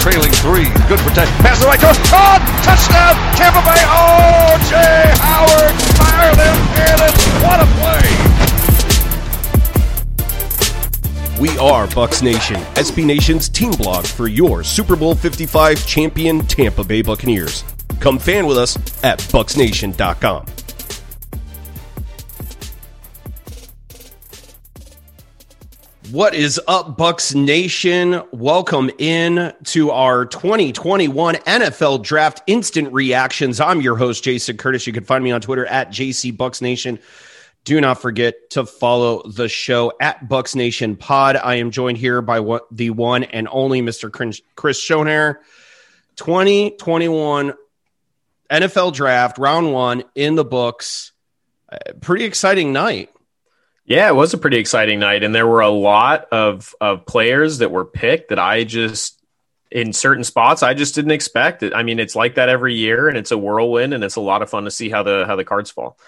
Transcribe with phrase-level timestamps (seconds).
[0.00, 0.64] trailing three.
[0.88, 1.36] Good protection.
[1.44, 2.00] Pass the right coast.
[2.08, 2.40] Caught!
[2.40, 3.14] Oh, touchdown!
[3.36, 3.84] Tampa Bay!
[3.84, 5.76] Oh, Jay Howard!
[6.00, 7.20] Fire them cannons!
[7.44, 8.08] What a play!
[11.38, 16.84] We are Bucs Nation, SB Nation's team blog for your Super Bowl 55 champion Tampa
[16.84, 17.64] Bay Buccaneers.
[17.98, 20.46] Come fan with us at bucsnation.com.
[26.10, 28.20] What is up, Bucs Nation?
[28.32, 33.60] Welcome in to our 2021 NFL Draft Instant Reactions.
[33.60, 34.88] I'm your host, Jason Curtis.
[34.88, 36.98] You can find me on Twitter at JC Bucs Nation.
[37.62, 41.36] Do not forget to follow the show at Bucs Nation Pod.
[41.36, 44.10] I am joined here by what, the one and only Mr.
[44.56, 45.36] Chris Schoenherr.
[46.16, 47.54] 2021
[48.50, 51.12] NFL Draft, round one in the books.
[51.70, 53.10] Uh, pretty exciting night.
[53.90, 57.58] Yeah, it was a pretty exciting night, and there were a lot of of players
[57.58, 59.20] that were picked that I just
[59.68, 61.64] in certain spots I just didn't expect.
[61.64, 61.74] It.
[61.74, 64.42] I mean, it's like that every year, and it's a whirlwind, and it's a lot
[64.42, 65.98] of fun to see how the how the cards fall.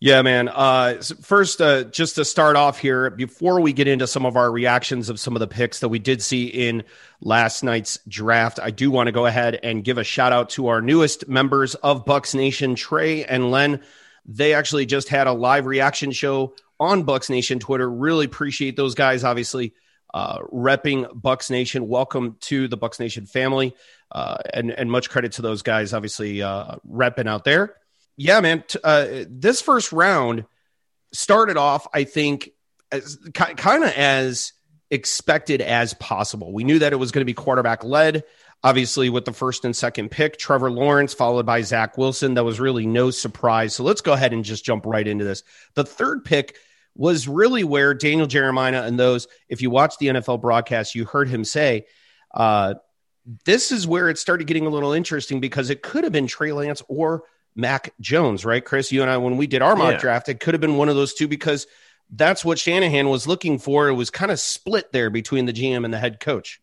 [0.00, 0.48] Yeah, man.
[0.48, 4.50] Uh, first, uh, just to start off here, before we get into some of our
[4.50, 6.82] reactions of some of the picks that we did see in
[7.20, 10.66] last night's draft, I do want to go ahead and give a shout out to
[10.66, 13.82] our newest members of Bucs Nation, Trey and Len.
[14.26, 17.88] They actually just had a live reaction show on Bucs Nation Twitter.
[17.88, 19.74] Really appreciate those guys, obviously,
[20.12, 21.88] uh, repping Bucs Nation.
[21.88, 23.74] Welcome to the Bucs Nation family.
[24.12, 27.74] Uh, and, and much credit to those guys, obviously, uh, repping out there.
[28.16, 28.62] Yeah, man.
[28.66, 30.44] T- uh, this first round
[31.12, 32.50] started off, I think,
[32.92, 34.52] as, kind of as
[34.90, 36.52] expected as possible.
[36.52, 38.22] We knew that it was going to be quarterback led.
[38.64, 42.32] Obviously, with the first and second pick, Trevor Lawrence followed by Zach Wilson.
[42.32, 43.74] That was really no surprise.
[43.74, 45.42] So let's go ahead and just jump right into this.
[45.74, 46.56] The third pick
[46.96, 51.28] was really where Daniel Jeremiah and those, if you watch the NFL broadcast, you heard
[51.28, 51.84] him say,
[52.32, 52.74] uh,
[53.44, 56.52] this is where it started getting a little interesting because it could have been Trey
[56.52, 57.24] Lance or
[57.54, 58.64] Mac Jones, right?
[58.64, 59.98] Chris, you and I, when we did our mock yeah.
[59.98, 61.66] draft, it could have been one of those two because
[62.10, 63.88] that's what Shanahan was looking for.
[63.88, 66.60] It was kind of split there between the GM and the head coach.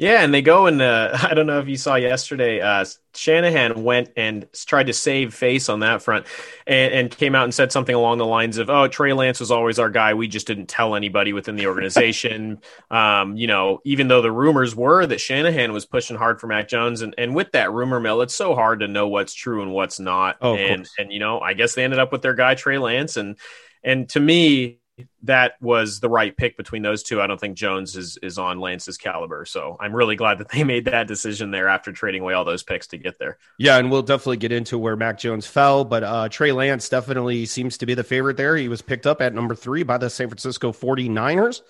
[0.00, 2.60] Yeah, and they go and uh, I don't know if you saw yesterday.
[2.60, 6.24] Uh, Shanahan went and tried to save face on that front,
[6.68, 9.50] and, and, came out and said something along the lines of, "Oh, Trey Lance was
[9.50, 10.14] always our guy.
[10.14, 12.60] We just didn't tell anybody within the organization."
[12.92, 16.68] um, you know, even though the rumors were that Shanahan was pushing hard for Mac
[16.68, 19.72] Jones, and, and with that rumor mill, it's so hard to know what's true and
[19.72, 20.36] what's not.
[20.40, 23.16] Oh, and and you know, I guess they ended up with their guy Trey Lance,
[23.16, 23.36] and
[23.82, 24.78] and to me,
[25.22, 27.20] that was the right pick between those two.
[27.20, 30.64] I don't think Jones is is on Lance's caliber, so I'm really glad that they
[30.74, 33.38] made that decision there after trading away all those picks to get there.
[33.58, 37.46] Yeah, and we'll definitely get into where Mac Jones fell, but uh, Trey Lance definitely
[37.46, 38.56] seems to be the favorite there.
[38.56, 41.62] He was picked up at number three by the San Francisco 49ers.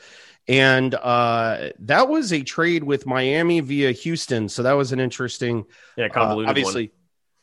[0.49, 4.49] And uh, that was a trade with Miami via Houston.
[4.49, 5.67] So that was an interesting,
[5.97, 6.85] yeah, convoluted uh, obviously.
[6.85, 6.93] One.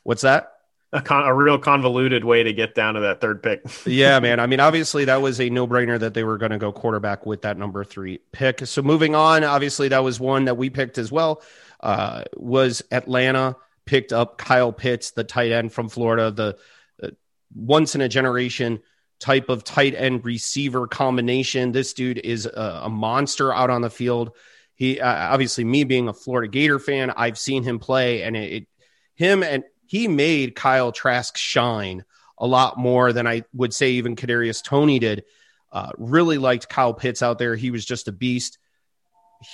[0.02, 0.55] What's that?
[0.92, 3.62] A, con- a real convoluted way to get down to that third pick.
[3.86, 4.40] yeah, man.
[4.40, 7.26] I mean, obviously that was a no brainer that they were going to go quarterback
[7.26, 8.66] with that number three pick.
[8.66, 11.42] So moving on, obviously that was one that we picked as well.
[11.80, 16.56] Uh, was Atlanta picked up Kyle Pitts, the tight end from Florida, the
[17.02, 17.10] uh,
[17.54, 18.80] once in a generation
[19.18, 21.72] type of tight end receiver combination.
[21.72, 24.36] This dude is a, a monster out on the field.
[24.74, 28.52] He uh, obviously me being a Florida Gator fan, I've seen him play, and it,
[28.52, 28.68] it
[29.14, 32.04] him and he made Kyle Trask shine
[32.38, 35.24] a lot more than I would say even Kadarius Toney did.
[35.72, 37.54] Uh, really liked Kyle Pitts out there.
[37.54, 38.58] He was just a beast.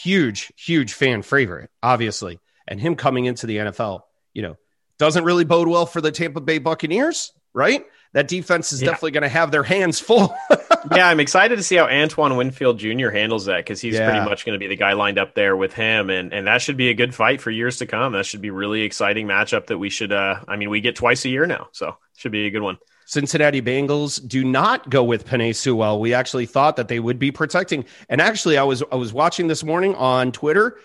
[0.02, 2.38] Huge, huge fan favorite, obviously.
[2.68, 4.56] And him coming into the NFL, you know,
[4.98, 7.84] doesn't really bode well for the Tampa Bay Buccaneers, right?
[8.12, 8.88] That defense is yeah.
[8.88, 10.34] definitely going to have their hands full.
[10.94, 13.08] yeah, I'm excited to see how Antoine Winfield Jr.
[13.08, 14.10] handles that because he's yeah.
[14.10, 16.60] pretty much going to be the guy lined up there with him, and and that
[16.60, 18.12] should be a good fight for years to come.
[18.12, 20.12] That should be really exciting matchup that we should.
[20.12, 22.78] Uh, I mean, we get twice a year now, so should be a good one.
[23.06, 25.98] Cincinnati Bengals do not go with Penei Sewell.
[25.98, 29.46] We actually thought that they would be protecting, and actually, I was I was watching
[29.46, 30.78] this morning on Twitter.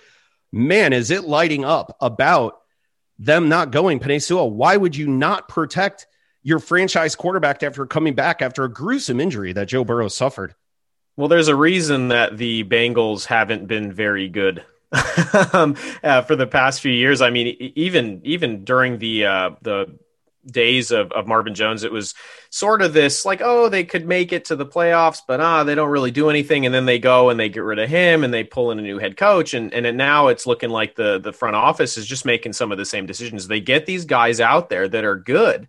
[0.54, 2.62] Man, is it lighting up about
[3.20, 4.50] them not going Penei Sewell?
[4.50, 6.08] Why would you not protect?
[6.44, 10.56] Your franchise quarterback after coming back after a gruesome injury that Joe Burrow suffered.
[11.16, 14.64] Well, there's a reason that the Bengals haven't been very good
[15.54, 17.22] um, uh, for the past few years.
[17.22, 19.98] I mean, even even during the uh, the
[20.46, 22.14] days of, of Marvin Jones, it was
[22.50, 25.76] sort of this like, oh, they could make it to the playoffs, but ah, they
[25.76, 26.66] don't really do anything.
[26.66, 28.84] And then they go and they get rid of him and they pull in a
[28.84, 29.54] new head coach.
[29.54, 32.78] And and now it's looking like the the front office is just making some of
[32.78, 33.48] the same decisions.
[33.48, 35.68] They get these guys out there that are good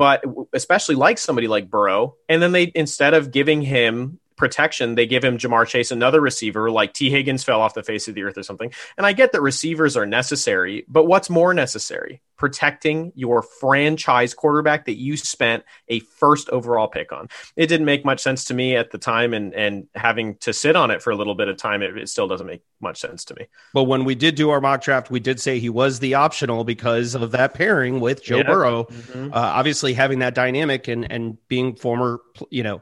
[0.00, 0.24] but
[0.54, 5.22] especially like somebody like Burrow, and then they instead of giving him protection, they give
[5.22, 8.38] him Ja'Marr Chase, another receiver, like Tee Higgins fell off the face of the earth
[8.38, 8.72] or something.
[8.96, 12.22] And I get that receivers are necessary, but what's more necessary?
[12.38, 17.28] Protecting your franchise quarterback that you spent a first overall pick on.
[17.54, 20.74] It didn't make much sense to me at the time, and and having to sit
[20.74, 23.26] on it for a little bit of time, it, it still doesn't make much sense
[23.26, 23.46] to me.
[23.74, 26.64] But when we did do our mock draft, we did say he was the optional
[26.64, 28.84] because of that pairing with Joe Burrow.
[28.84, 29.34] Mm-hmm.
[29.34, 32.80] Uh, obviously, having that dynamic and and being former, you know.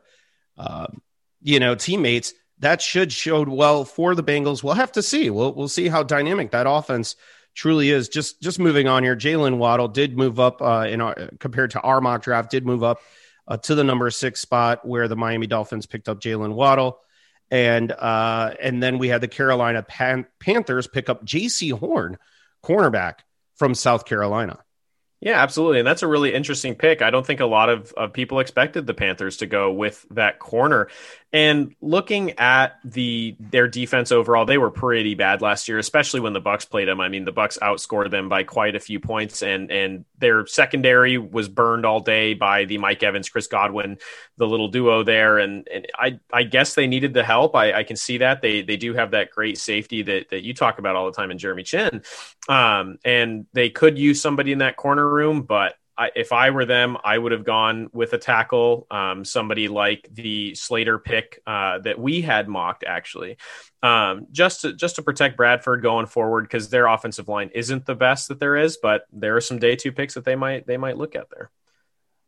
[0.57, 0.87] Uh,
[1.41, 4.63] you know, teammates, that should showed well for the Bengals.
[4.63, 5.31] We'll have to see.
[5.31, 7.17] We'll we'll see how dynamic that offense
[7.55, 8.09] truly is.
[8.09, 11.81] Just just moving on here, Jalen Waddle did move up uh, in our, compared to
[11.81, 12.99] our mock draft, did move up
[13.47, 16.99] uh, to the number six spot where the Miami Dolphins picked up Jalen Waddle,
[17.51, 22.19] and uh, and then we had the Carolina Pan- Panthers pick up Jaycee Horn,
[22.65, 23.21] cornerback
[23.57, 24.59] from South Carolina.
[25.21, 25.81] Yeah, absolutely.
[25.81, 27.03] And that's a really interesting pick.
[27.03, 30.39] I don't think a lot of, of people expected the Panthers to go with that
[30.39, 30.89] corner.
[31.31, 36.33] And looking at the their defense overall, they were pretty bad last year, especially when
[36.33, 37.03] the Bucs played them.
[37.03, 41.19] I mean, the Bucs outscored them by quite a few points, and and their secondary
[41.19, 43.99] was burned all day by the Mike Evans, Chris Godwin,
[44.39, 45.37] the little duo there.
[45.37, 47.55] And, and I I guess they needed the help.
[47.55, 50.55] I, I can see that they they do have that great safety that that you
[50.55, 52.03] talk about all the time in Jeremy Chinn,
[52.49, 56.65] um, and they could use somebody in that corner room, but I, if I were
[56.65, 61.81] them, I would have gone with a tackle, um, somebody like the Slater pick uh,
[61.81, 63.37] that we had mocked, actually,
[63.83, 67.97] um, just to just to protect Bradford going forward because their offensive line isn't the
[67.97, 70.77] best that there is, but there are some day two picks that they might they
[70.77, 71.51] might look at there.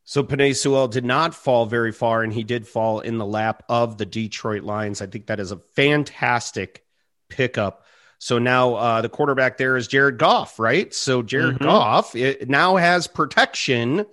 [0.02, 3.62] So Penei Sewell did not fall very far, and he did fall in the lap
[3.69, 5.00] of the Detroit Lions.
[5.00, 6.84] I think that is a fantastic
[7.28, 7.84] pickup
[8.20, 10.93] so now uh, the quarterback there is Jared Goff, right?
[10.93, 11.64] So Jared mm-hmm.
[11.64, 12.14] Goff
[12.46, 14.05] now has protection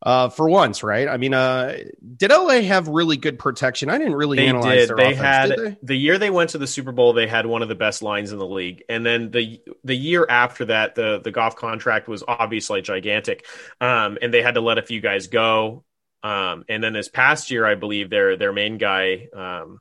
[0.00, 1.06] uh, for once, right?
[1.06, 1.76] I mean, uh,
[2.16, 3.90] did LA have really good protection?
[3.90, 4.96] I didn't really they analyze did.
[4.96, 5.76] they offense, had did they?
[5.82, 8.32] the year they went to the Super Bowl, they had one of the best lines
[8.32, 12.24] in the league, and then the the year after that, the the Goff contract was
[12.26, 13.44] obviously gigantic,
[13.82, 15.84] um, and they had to let a few guys go.
[16.22, 19.78] Um, and then this past year, I believe their their main guy um,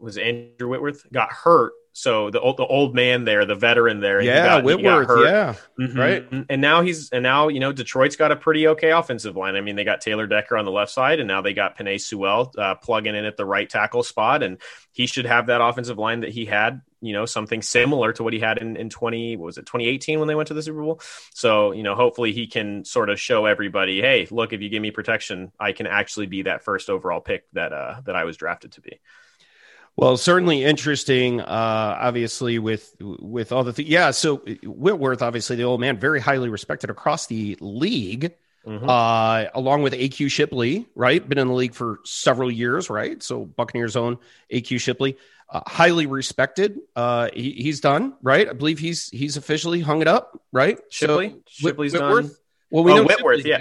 [0.00, 4.20] was Andrew Whitworth got hurt so the old, the old man there, the veteran there,
[4.20, 5.98] yeah, got, Whitworth, yeah, mm-hmm.
[5.98, 6.26] right.
[6.48, 9.56] And now he's and now you know Detroit's got a pretty okay offensive line.
[9.56, 12.00] I mean, they got Taylor Decker on the left side, and now they got Penei
[12.00, 14.58] Sewell uh, plugging in at the right tackle spot, and
[14.92, 16.80] he should have that offensive line that he had.
[17.02, 20.20] You know, something similar to what he had in in twenty was it twenty eighteen
[20.20, 21.00] when they went to the Super Bowl.
[21.34, 24.82] So you know, hopefully he can sort of show everybody, hey, look, if you give
[24.82, 28.36] me protection, I can actually be that first overall pick that uh that I was
[28.36, 29.00] drafted to be.
[29.96, 31.40] Well, certainly interesting.
[31.40, 31.44] Uh,
[32.00, 34.12] obviously, with with all the th- yeah.
[34.12, 38.32] So Whitworth, obviously the old man, very highly respected across the league,
[38.66, 38.88] mm-hmm.
[38.88, 41.26] uh, along with AQ Shipley, right?
[41.28, 43.22] Been in the league for several years, right?
[43.22, 44.18] So Buccaneers own
[44.50, 45.18] AQ Shipley,
[45.50, 46.78] uh, highly respected.
[46.96, 48.48] Uh, he, he's done right.
[48.48, 50.78] I believe he's he's officially hung it up, right?
[50.88, 52.26] Shipley, so, Shipley's Whitworth.
[52.28, 52.36] Done.
[52.70, 53.60] Well, we oh, know Whitworth, Shipley's yeah.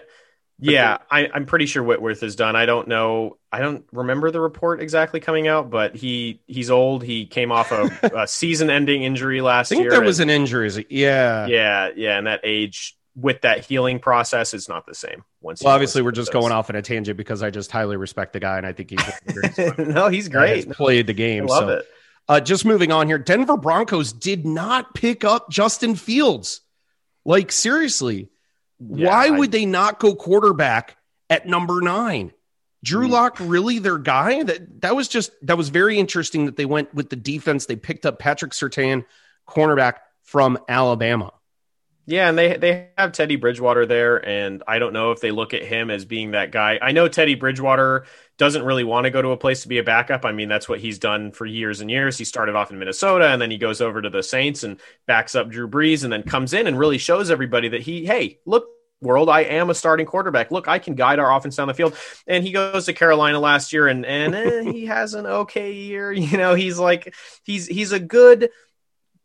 [0.59, 2.55] Yeah, I, am pretty sure Whitworth is done.
[2.55, 3.37] I don't know.
[3.51, 7.03] I don't remember the report exactly coming out, but he he's old.
[7.03, 7.89] He came off a,
[8.23, 9.79] a season-ending injury last year.
[9.79, 10.69] I think year there was an injury.
[10.89, 12.17] Yeah, yeah, yeah.
[12.17, 15.23] And that age with that healing process is not the same.
[15.41, 16.41] Once well, obviously, we're just those.
[16.41, 18.91] going off in a tangent because I just highly respect the guy and I think
[18.91, 20.69] he's no, he's great.
[20.71, 21.43] played the game.
[21.43, 21.69] I love so.
[21.69, 21.85] it.
[22.27, 26.61] Uh, just moving on here, Denver Broncos did not pick up Justin Fields.
[27.25, 28.29] Like seriously
[28.79, 30.97] yeah, Why I, would they not go quarterback
[31.29, 32.33] at number nine?
[32.83, 33.13] Drew hmm.
[33.13, 34.43] Lock really their guy?
[34.43, 37.65] That that was just that was very interesting that they went with the defense.
[37.65, 39.05] They picked up Patrick Surtain,
[39.47, 41.33] cornerback from Alabama.
[42.09, 45.53] Yeah, and they they have Teddy Bridgewater there, and I don't know if they look
[45.53, 46.79] at him as being that guy.
[46.81, 48.03] I know Teddy Bridgewater
[48.39, 50.25] doesn't really want to go to a place to be a backup.
[50.25, 52.17] I mean, that's what he's done for years and years.
[52.17, 55.35] He started off in Minnesota, and then he goes over to the Saints and backs
[55.35, 58.65] up Drew Brees, and then comes in and really shows everybody that he, hey, look,
[59.01, 60.49] world, I am a starting quarterback.
[60.49, 61.95] Look, I can guide our offense down the field.
[62.25, 66.11] And he goes to Carolina last year, and and eh, he has an okay year.
[66.19, 67.13] You know, he's like
[67.43, 68.49] he's he's a good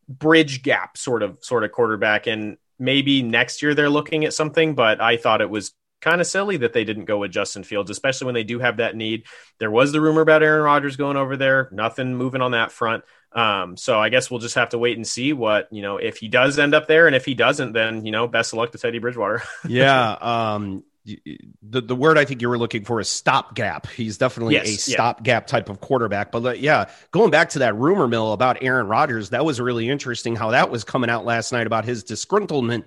[0.06, 4.74] bridge gap sort of sort of quarterback and maybe next year they're looking at something,
[4.74, 5.72] but I thought it was
[6.04, 8.76] kind of silly that they didn't go with Justin Fields, especially when they do have
[8.76, 9.24] that need.
[9.58, 13.04] There was the rumor about Aaron Rodgers going over there, nothing moving on that front.
[13.32, 16.18] Um, so I guess we'll just have to wait and see what, you know, if
[16.18, 18.72] he does end up there and if he doesn't, then, you know, best of luck
[18.72, 19.42] to Teddy Bridgewater.
[19.68, 20.12] yeah.
[20.12, 23.86] Um, the, the word I think you were looking for is stopgap.
[23.88, 25.46] He's definitely yes, a stopgap yeah.
[25.46, 26.32] type of quarterback.
[26.32, 29.88] But uh, yeah, going back to that rumor mill about Aaron Rodgers, that was really
[29.88, 32.84] interesting how that was coming out last night about his disgruntlement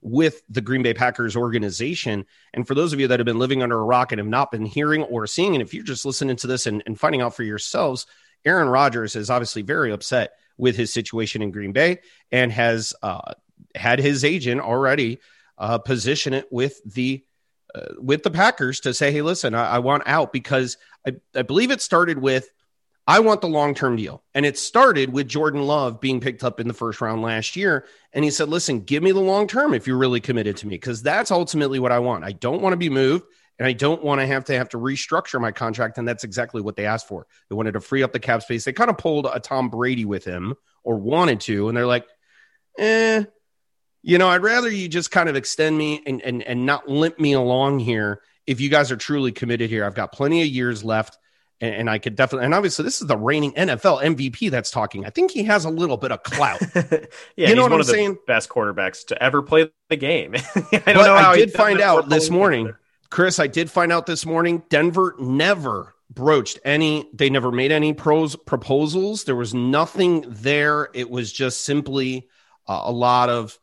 [0.00, 2.24] with the Green Bay Packers organization.
[2.54, 4.50] And for those of you that have been living under a rock and have not
[4.50, 7.34] been hearing or seeing, and if you're just listening to this and, and finding out
[7.34, 8.06] for yourselves,
[8.44, 11.98] Aaron Rodgers is obviously very upset with his situation in Green Bay
[12.32, 13.34] and has uh,
[13.74, 15.18] had his agent already
[15.58, 17.24] uh, position it with the
[17.98, 21.70] with the Packers to say, "Hey, listen, I, I want out because I, I believe
[21.70, 22.48] it started with."
[23.08, 24.22] I want the long term deal.
[24.34, 27.86] And it started with Jordan Love being picked up in the first round last year.
[28.12, 30.74] And he said, listen, give me the long term if you're really committed to me,
[30.74, 32.24] because that's ultimately what I want.
[32.24, 33.24] I don't want to be moved
[33.58, 35.96] and I don't want to have to have to restructure my contract.
[35.96, 37.26] And that's exactly what they asked for.
[37.48, 38.64] They wanted to free up the cap space.
[38.64, 41.68] They kind of pulled a Tom Brady with him or wanted to.
[41.68, 42.06] And they're like,
[42.78, 43.24] eh,
[44.02, 47.18] you know, I'd rather you just kind of extend me and, and, and not limp
[47.18, 49.84] me along here if you guys are truly committed here.
[49.84, 51.18] I've got plenty of years left
[51.60, 55.04] and, and, I could definitely, and obviously, this is the reigning NFL MVP that's talking.
[55.04, 56.60] I think he has a little bit of clout.
[57.36, 58.18] yeah, you know what I'm saying?
[58.26, 60.34] best quarterbacks to ever play the game.
[60.54, 62.74] I don't but know I did find out this morning,
[63.10, 63.40] Chris.
[63.40, 64.62] I did find out this morning.
[64.68, 67.08] Denver never broached any.
[67.12, 69.24] They never made any pros proposals.
[69.24, 70.90] There was nothing there.
[70.94, 72.28] It was just simply
[72.68, 73.58] uh, a lot of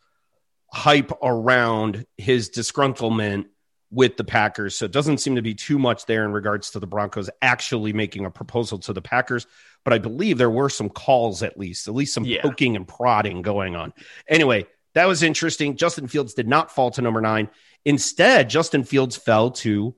[0.75, 3.45] hype around his disgruntlement
[3.91, 4.75] with the Packers.
[4.75, 7.93] So it doesn't seem to be too much there in regards to the Broncos actually
[7.93, 9.47] making a proposal to the Packers.
[9.85, 12.41] But I believe there were some calls, at least, at least some yeah.
[12.41, 13.93] poking and prodding going on.
[14.27, 15.77] Anyway, that was interesting.
[15.77, 17.49] Justin Fields did not fall to number nine.
[17.85, 19.95] Instead, Justin Fields fell to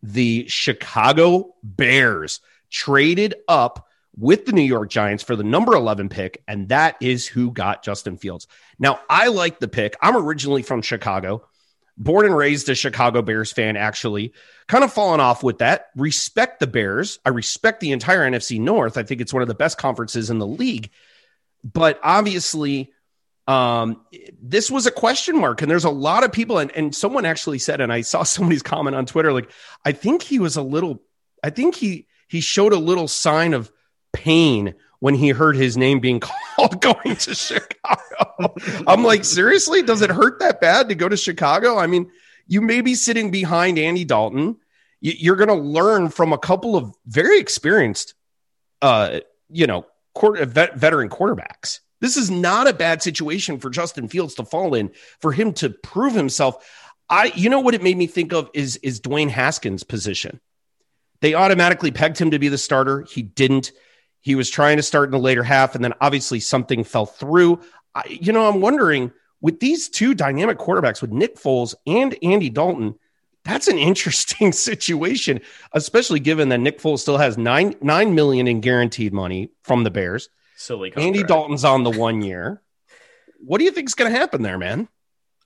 [0.00, 3.88] the Chicago Bears, traded up
[4.20, 7.82] with the New York Giants for the number 11 pick, and that is who got
[7.82, 8.46] Justin Fields.
[8.78, 9.96] Now, I like the pick.
[10.00, 11.44] I'm originally from Chicago
[12.00, 14.32] born and raised a Chicago Bears fan, actually,
[14.66, 15.90] kind of fallen off with that.
[15.94, 17.18] Respect the Bears.
[17.26, 18.96] I respect the entire NFC North.
[18.96, 20.90] I think it's one of the best conferences in the league.
[21.62, 22.90] But obviously,
[23.46, 24.00] um,
[24.40, 27.58] this was a question mark, and there's a lot of people, and, and someone actually
[27.58, 29.50] said, and I saw somebody's comment on Twitter, like,
[29.84, 31.02] I think he was a little,
[31.44, 33.72] I think he he showed a little sign of
[34.12, 36.20] pain when he heard his name being
[36.56, 38.54] called going to Chicago.
[38.86, 39.82] I'm like, seriously?
[39.82, 41.78] Does it hurt that bad to go to Chicago?
[41.78, 42.10] I mean,
[42.46, 44.56] you may be sitting behind Andy Dalton.
[45.00, 48.14] You're going to learn from a couple of very experienced,
[48.82, 51.80] uh, you know, quarter, vet, veteran quarterbacks.
[52.00, 54.90] This is not a bad situation for Justin Fields to fall in,
[55.20, 56.66] for him to prove himself.
[57.08, 60.40] I, you know, what it made me think of is is Dwayne Haskins' position.
[61.20, 63.02] They automatically pegged him to be the starter.
[63.02, 63.72] He didn't.
[64.20, 67.60] He was trying to start in the later half, and then obviously something fell through.
[67.94, 72.50] I, you know, I'm wondering with these two dynamic quarterbacks, with Nick Foles and Andy
[72.50, 72.96] Dalton,
[73.44, 75.40] that's an interesting situation,
[75.72, 79.90] especially given that Nick Foles still has nine nine million in guaranteed money from the
[79.90, 80.28] Bears.
[80.56, 80.90] Silly.
[80.90, 81.06] Contract.
[81.06, 82.60] Andy Dalton's on the one year.
[83.38, 84.88] What do you think is going to happen there, man?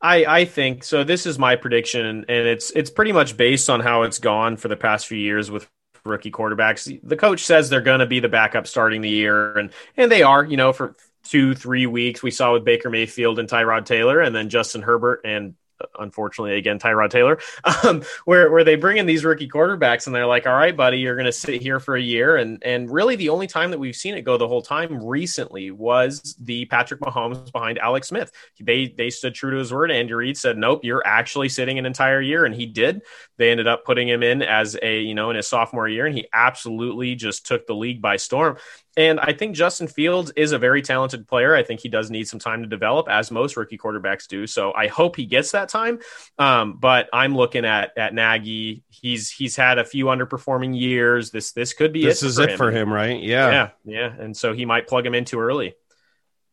[0.01, 1.05] I, I think so.
[1.05, 4.69] This is my prediction, and it's it's pretty much based on how it's gone for
[4.69, 5.69] the past few years with
[6.05, 7.01] rookie quarterbacks.
[7.03, 10.23] The coach says they're going to be the backup starting the year, and and they
[10.23, 10.45] are.
[10.45, 14.35] You know, for two three weeks we saw with Baker Mayfield and Tyrod Taylor, and
[14.35, 15.55] then Justin Herbert and
[15.99, 17.39] unfortunately again Tyrod Taylor,
[17.85, 20.99] um, where where they bring in these rookie quarterbacks and they're like, all right, buddy,
[20.99, 23.79] you're going to sit here for a year, and and really the only time that
[23.79, 28.31] we've seen it go the whole time recently was the Patrick Mahomes behind Alex Smith.
[28.61, 29.91] They they stood true to his word.
[29.91, 33.03] Andy Reid said, nope, you're actually sitting an entire year, and he did.
[33.37, 36.17] They ended up putting him in as a you know in his sophomore year, and
[36.17, 38.57] he absolutely just took the league by storm.
[38.97, 41.55] And I think Justin Fields is a very talented player.
[41.55, 44.47] I think he does need some time to develop, as most rookie quarterbacks do.
[44.47, 45.99] So I hope he gets that time.
[46.39, 48.85] Um, but I'm looking at at Nagy.
[48.89, 51.31] He's he's had a few underperforming years.
[51.31, 52.57] This this could be this it is it him.
[52.57, 53.21] for him, right?
[53.21, 54.13] Yeah, yeah, yeah.
[54.19, 55.75] And so he might plug him in too early.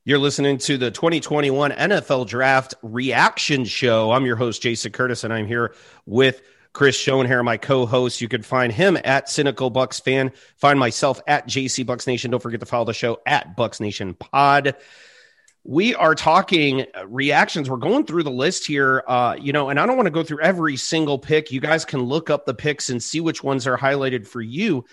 [0.03, 4.11] You're listening to the 2021 NFL Draft Reaction Show.
[4.11, 5.75] I'm your host, Jason Curtis, and I'm here
[6.07, 6.41] with
[6.73, 8.21] Chris Schoenherr, my co-host.
[8.21, 10.31] You can find him at Cynical Bucs Fan.
[10.55, 12.31] Find myself at JC Bucs Nation.
[12.31, 14.75] Don't forget to follow the show at Bucs Nation Pod.
[15.63, 17.69] We are talking reactions.
[17.69, 20.23] We're going through the list here, uh, you know, and I don't want to go
[20.23, 21.51] through every single pick.
[21.51, 24.85] You guys can look up the picks and see which ones are highlighted for you.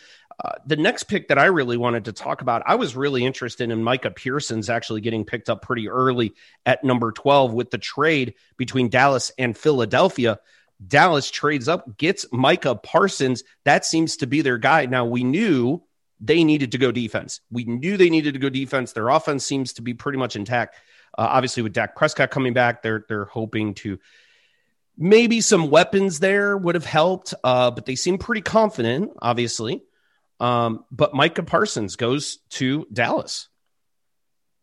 [0.44, 3.70] Uh, the next pick that I really wanted to talk about, I was really interested
[3.70, 6.34] in Micah Parsons actually getting picked up pretty early
[6.66, 10.38] at number 12 with the trade between Dallas and Philadelphia.
[10.86, 13.42] Dallas trades up, gets Micah Parsons.
[13.64, 14.86] That seems to be their guy.
[14.86, 15.82] Now, we knew
[16.20, 17.40] they needed to go defense.
[17.50, 18.92] We knew they needed to go defense.
[18.92, 20.76] Their offense seems to be pretty much intact.
[21.16, 23.98] Uh, obviously, with Dak Prescott coming back, they're they're hoping to
[24.96, 29.82] maybe some weapons there would have helped, uh, but they seem pretty confident, obviously.
[30.40, 33.48] Um, but Micah Parsons goes to Dallas.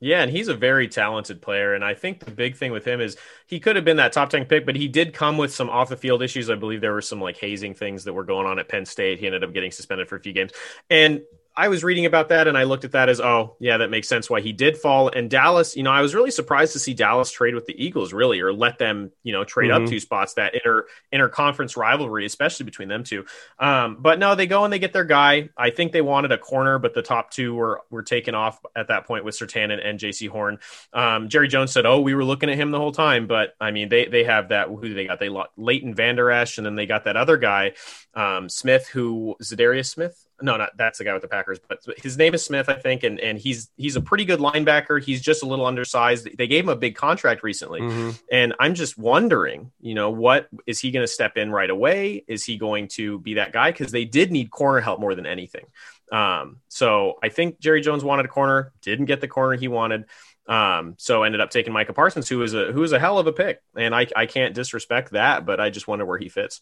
[0.05, 1.74] Yeah, and he's a very talented player.
[1.74, 4.29] And I think the big thing with him is he could have been that top
[4.29, 6.47] 10 pick, but he did come with some off the field issues.
[6.47, 9.17] I believe there were some like hazing things that were going on at Penn State.
[9.17, 10.51] He ended up getting suspended for a few games.
[10.91, 11.24] And
[11.57, 14.09] I was reading about that and I looked at that as, oh, yeah, that makes
[14.09, 15.07] sense why he did fall.
[15.07, 18.12] And Dallas, you know, I was really surprised to see Dallas trade with the Eagles,
[18.12, 19.85] really, or let them, you know, trade mm-hmm.
[19.85, 23.25] up two spots, that inter inter conference rivalry, especially between them two.
[23.57, 25.50] Um, but no, they go and they get their guy.
[25.57, 28.89] I think they wanted a corner, but the top two were were taken off at
[28.89, 30.59] that point with Surtain and, and Jaycee Horn.
[30.91, 33.27] Um, Jerry Jones said, Oh, we were looking at him the whole time.
[33.27, 35.19] But I mean, they they have that who they got?
[35.19, 37.74] They Leighton Vander Esch, and then they got that other guy,
[38.13, 42.18] um, Smith, who Za'Darius Smith no, not that's the guy with the Packers, but his
[42.18, 45.01] name is Smith, I think, and and he's he's a pretty good linebacker.
[45.01, 46.27] He's just a little undersized.
[46.38, 48.12] They gave him a big contract recently, mm-hmm.
[48.32, 52.24] and I'm just wondering, you know, what is he going to step in right away?
[52.27, 53.72] Is he going to be that guy?
[53.72, 55.65] Because they did need corner help more than anything.
[56.12, 60.06] Um, so I think Jerry Jones wanted a corner, didn't get the corner he wanted.
[60.48, 63.27] Um, so ended up taking Micah Parsons, who is a who is a hell of
[63.27, 66.62] a pick, and I I can't disrespect that, but I just wonder where he fits.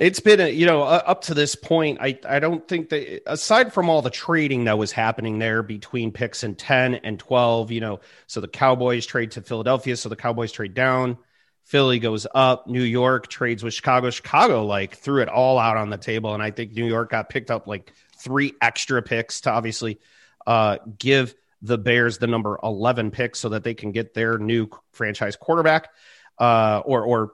[0.00, 3.22] It's been, a, you know, uh, up to this point, I, I don't think that
[3.26, 7.72] aside from all the trading that was happening there between picks in 10 and 12,
[7.72, 11.18] you know, so the Cowboys trade to Philadelphia, so the Cowboys trade down,
[11.64, 14.08] Philly goes up, New York trades with Chicago.
[14.08, 17.28] Chicago like threw it all out on the table, and I think New York got
[17.28, 20.00] picked up like three extra picks to obviously
[20.46, 24.68] uh, give the Bears the number 11 pick so that they can get their new
[24.92, 25.90] franchise quarterback
[26.38, 27.32] uh, or or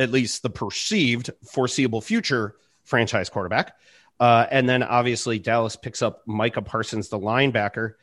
[0.00, 3.76] at least the perceived foreseeable future franchise quarterback.
[4.18, 7.94] Uh, and then obviously Dallas picks up Micah Parsons, the linebacker.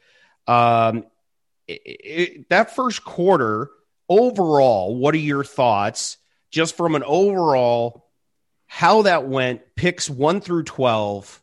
[0.47, 1.05] Um,
[1.67, 3.69] it, it, that first quarter,
[4.09, 6.17] overall, what are your thoughts
[6.49, 8.05] just from an overall
[8.65, 9.61] how that went?
[9.75, 11.41] Picks one through 12.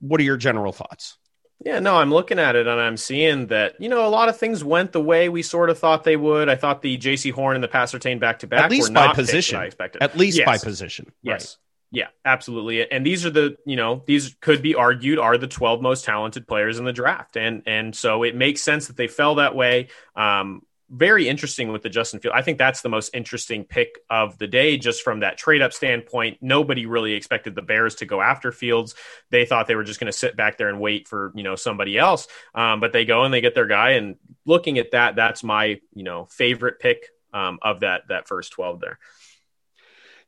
[0.00, 1.18] What are your general thoughts?
[1.64, 4.36] Yeah, no, I'm looking at it and I'm seeing that, you know, a lot of
[4.36, 6.48] things went the way we sort of thought they would.
[6.48, 9.12] I thought the Jaycee Horn and the Pass Surtain back to back At least by
[9.14, 9.58] position.
[9.58, 10.02] I expected.
[10.02, 10.46] At least yes.
[10.46, 11.12] by position.
[11.22, 11.32] Yes.
[11.32, 11.56] Right.
[11.92, 12.90] Yeah, absolutely.
[12.90, 16.46] And these are the, you know, these could be argued are the 12 most talented
[16.46, 17.36] players in the draft.
[17.36, 19.88] And and so it makes sense that they fell that way.
[20.14, 22.34] Um, very interesting with the Justin Field.
[22.36, 25.72] I think that's the most interesting pick of the day, just from that trade up
[25.72, 26.38] standpoint.
[26.40, 28.94] Nobody really expected the Bears to go after Fields.
[29.30, 31.56] They thought they were just going to sit back there and wait for you know
[31.56, 32.28] somebody else.
[32.54, 33.92] Um, but they go and they get their guy.
[33.92, 38.52] And looking at that, that's my you know favorite pick um, of that that first
[38.52, 38.98] twelve there.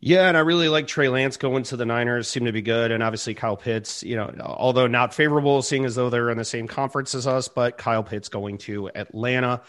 [0.01, 2.29] Yeah, and I really like Trey Lance going to the Niners.
[2.29, 4.03] Seem to be good, and obviously Kyle Pitts.
[4.03, 7.49] You know, although not favorable, seeing as though they're in the same conference as us,
[7.49, 9.62] but Kyle Pitts going to Atlanta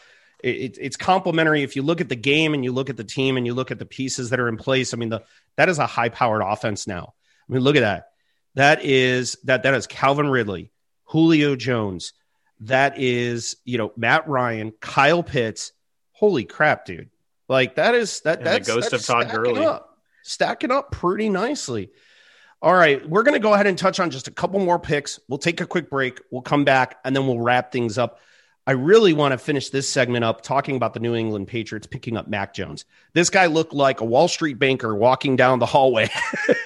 [0.43, 1.63] it, it's complementary.
[1.63, 3.71] If you look at the game and you look at the team and you look
[3.71, 5.23] at the pieces that are in place, I mean, the
[5.57, 7.13] that is a high powered offense now.
[7.49, 8.09] I mean, look at that.
[8.55, 10.71] That is that that is Calvin Ridley,
[11.05, 12.13] Julio Jones.
[12.61, 15.71] That is you know Matt Ryan, Kyle Pitts.
[16.11, 17.09] Holy crap, dude!
[17.47, 21.29] Like that is that that's the ghost that's of Todd Gurley up, stacking up pretty
[21.29, 21.91] nicely.
[22.61, 25.17] All right, we're going to go ahead and touch on just a couple more picks.
[25.29, 26.19] We'll take a quick break.
[26.29, 28.19] We'll come back and then we'll wrap things up.
[28.69, 32.15] I really want to finish this segment up talking about the New England Patriots picking
[32.15, 32.85] up Mac Jones.
[33.13, 36.07] This guy looked like a Wall Street banker walking down the hallway,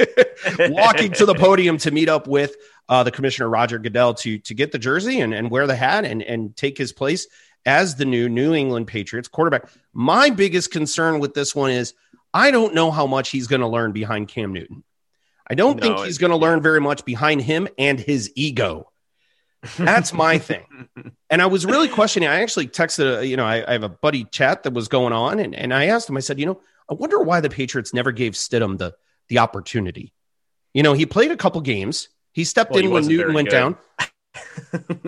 [0.59, 2.57] walking to the podium to meet up with
[2.89, 6.03] uh, the commissioner Roger Goodell to to get the jersey and, and wear the hat
[6.03, 7.25] and and take his place
[7.65, 9.69] as the new New England Patriots quarterback.
[9.93, 11.93] My biggest concern with this one is
[12.33, 14.83] I don't know how much he's going to learn behind Cam Newton.
[15.49, 18.91] I don't no, think he's going to learn very much behind him and his ego.
[19.77, 20.65] That's my thing.
[21.29, 22.29] And I was really questioning.
[22.29, 25.13] I actually texted, a, you know, I, I, have a buddy chat that was going
[25.13, 27.91] on, and, and I asked him, I said, you know, I wonder why the Patriots
[27.91, 28.93] never gave Stidham the
[29.29, 30.13] the opportunity.
[30.75, 32.09] You know, he played a couple games.
[32.33, 33.55] He stepped well, in he when Newton went good.
[33.55, 33.77] down.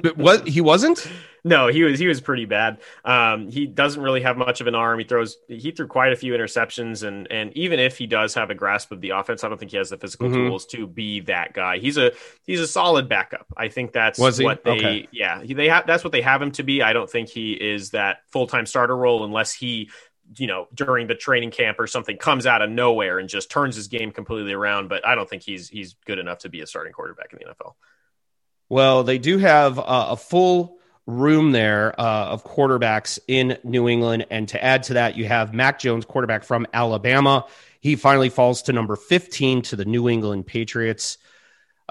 [0.02, 1.08] But what he wasn't?
[1.46, 2.80] No, he was he was pretty bad.
[3.06, 4.98] Um, he doesn't really have much of an arm.
[4.98, 8.50] He throws he threw quite a few interceptions, and and even if he does have
[8.50, 10.48] a grasp of the offense, I don't think he has the physical mm-hmm.
[10.48, 11.78] tools to be that guy.
[11.78, 12.14] He's a
[12.48, 13.46] he's a solid backup.
[13.56, 15.08] I think that's what they okay.
[15.12, 16.82] yeah they have that's what they have him to be.
[16.82, 19.92] I don't think he is that full time starter role unless he
[20.38, 23.76] you know during the training camp or something comes out of nowhere and just turns
[23.76, 24.90] his game completely around.
[24.90, 27.54] But I don't think he's he's good enough to be a starting quarterback in the
[27.54, 27.74] NFL.
[28.68, 34.26] Well, they do have uh, a full room there uh, of quarterbacks in New England.
[34.30, 37.46] And to add to that, you have Mac Jones, quarterback from Alabama.
[37.80, 41.18] He finally falls to number 15 to the New England Patriots.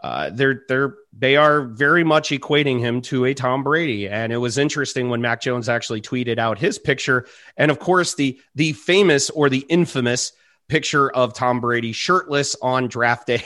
[0.02, 4.38] Uh, they're they're they are very much equating him to a Tom Brady, and it
[4.38, 8.72] was interesting when Mac Jones actually tweeted out his picture, and of course the the
[8.72, 10.32] famous or the infamous
[10.68, 13.44] picture of Tom Brady shirtless on draft day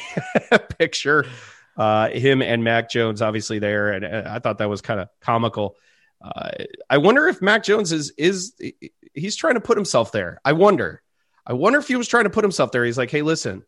[0.78, 1.26] picture
[1.78, 5.08] uh, him and Mac Jones obviously there, and, and I thought that was kind of
[5.20, 5.76] comical.
[6.20, 6.50] Uh,
[6.90, 8.54] I wonder if Mac Jones is is
[9.14, 10.40] he's trying to put himself there.
[10.44, 11.02] I wonder.
[11.46, 12.84] I wonder if he was trying to put himself there.
[12.84, 13.64] He's like, hey, listen,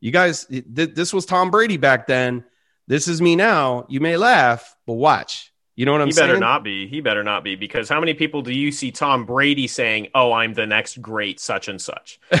[0.00, 2.44] you guys, th- this was Tom Brady back then.
[2.86, 3.84] This is me now.
[3.88, 5.52] You may laugh, but watch.
[5.76, 6.28] You know what I'm he saying?
[6.28, 6.88] He better not be.
[6.88, 10.32] He better not be because how many people do you see Tom Brady saying, "Oh,
[10.32, 12.20] I'm the next great such and such"?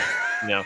[0.42, 0.64] you know,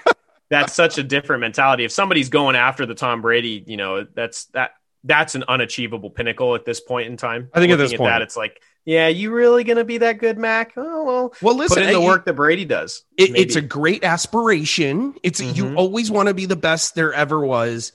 [0.54, 1.84] that's such a different mentality.
[1.84, 6.54] If somebody's going after the Tom Brady, you know, that's that that's an unachievable pinnacle
[6.54, 7.50] at this point in time.
[7.52, 9.84] I think Looking at this at point, that, it's like, yeah, you really going to
[9.84, 10.72] be that good, Mac?
[10.76, 13.04] Oh well, well, listen, put in the work that Brady does.
[13.16, 15.14] It, it's a great aspiration.
[15.22, 15.54] It's mm-hmm.
[15.54, 17.92] you always want to be the best there ever was.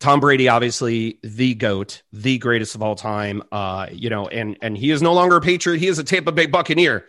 [0.00, 3.42] Tom Brady, obviously the goat, the greatest of all time.
[3.52, 5.78] Uh, you know, and and he is no longer a Patriot.
[5.78, 7.04] He is a Tampa Bay Buccaneer.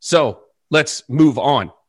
[0.00, 1.72] So let's move on.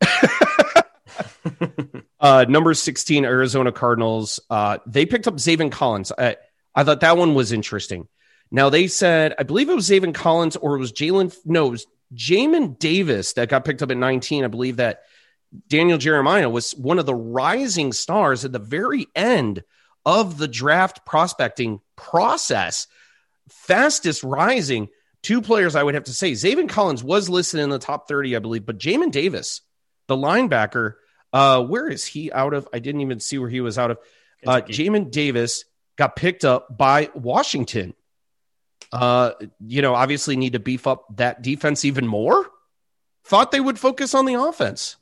[2.19, 4.39] uh, number sixteen, Arizona Cardinals.
[4.49, 6.11] Uh, they picked up Zaven Collins.
[6.17, 6.37] I,
[6.75, 8.07] I thought that one was interesting.
[8.49, 11.35] Now they said, I believe it was Zaven Collins or it was Jalen.
[11.45, 14.43] No, it was Jamin Davis that got picked up at nineteen.
[14.43, 15.03] I believe that
[15.67, 19.63] Daniel Jeremiah was one of the rising stars at the very end
[20.05, 22.87] of the draft prospecting process.
[23.49, 24.89] Fastest rising
[25.21, 26.31] two players, I would have to say.
[26.31, 29.61] Zaven Collins was listed in the top 30, I believe, but Jamin Davis,
[30.07, 30.93] the linebacker,
[31.33, 32.67] uh, where is he out of?
[32.73, 33.97] I didn't even see where he was out of.
[34.45, 35.65] Uh, Jamin Davis
[35.97, 37.93] got picked up by Washington.
[38.91, 39.31] Uh,
[39.65, 42.49] you know, obviously need to beef up that defense even more.
[43.25, 44.95] Thought they would focus on the offense.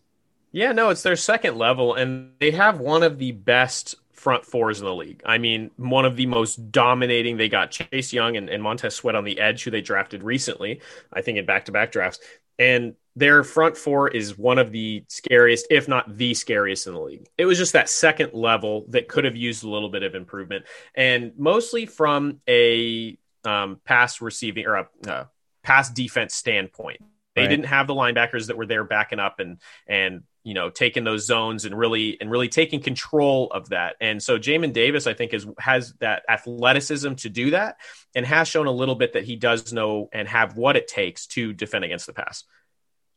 [0.52, 4.80] Yeah, no, it's their second level, and they have one of the best front fours
[4.80, 5.22] in the league.
[5.26, 7.38] I mean, one of the most dominating.
[7.38, 10.82] They got Chase Young and, and Montez Sweat on the edge, who they drafted recently,
[11.14, 12.20] I think in back to back drafts.
[12.58, 17.00] And their front four is one of the scariest, if not the scariest in the
[17.00, 17.28] league.
[17.38, 20.66] It was just that second level that could have used a little bit of improvement,
[20.94, 25.26] and mostly from a um, pass receiving or a uh,
[25.64, 27.02] pass defense standpoint.
[27.36, 27.48] They right.
[27.50, 31.26] didn't have the linebackers that were there backing up and and you know taking those
[31.26, 33.96] zones and really and really taking control of that.
[34.02, 37.78] And so Jamin Davis, I think, is has that athleticism to do that
[38.14, 41.28] and has shown a little bit that he does know and have what it takes
[41.28, 42.44] to defend against the pass.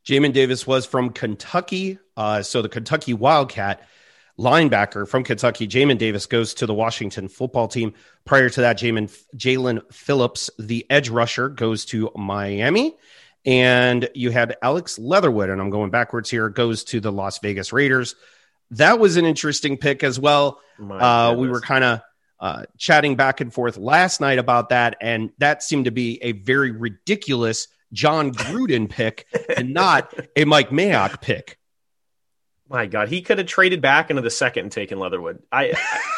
[0.05, 3.87] Jamin Davis was from Kentucky, uh, so the Kentucky Wildcat
[4.39, 5.67] linebacker from Kentucky.
[5.67, 7.93] Jamin Davis goes to the Washington football team.
[8.25, 12.97] Prior to that, Jamin Jaelan Phillips, the edge rusher, goes to Miami.
[13.45, 17.73] And you had Alex Leatherwood, and I'm going backwards here, goes to the Las Vegas
[17.73, 18.15] Raiders.
[18.73, 20.61] That was an interesting pick as well.
[21.01, 22.01] Uh, we were kind of
[22.41, 26.33] uh, chatting back and forth last night about that, and that seemed to be a
[26.33, 31.59] very ridiculous Jon Gruden pick and not a Mike Mayock pick.
[32.71, 35.43] My God, he could have traded back into the second and taken Leatherwood.
[35.51, 35.73] I,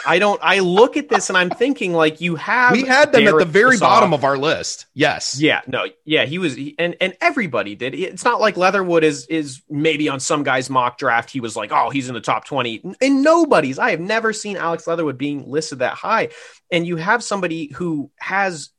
[0.04, 0.40] I don't.
[0.42, 2.72] I look at this and I'm thinking like you have.
[2.72, 4.86] We had them Derek at the very bottom of our list.
[4.92, 5.40] Yes.
[5.40, 5.60] Yeah.
[5.68, 5.84] No.
[6.04, 6.24] Yeah.
[6.24, 7.94] He was, and and everybody did.
[7.94, 11.30] It's not like Leatherwood is is maybe on some guy's mock draft.
[11.30, 12.82] He was like, oh, he's in the top twenty.
[13.00, 13.78] And nobody's.
[13.78, 16.30] I have never seen Alex Leatherwood being listed that high.
[16.72, 18.70] And you have somebody who has,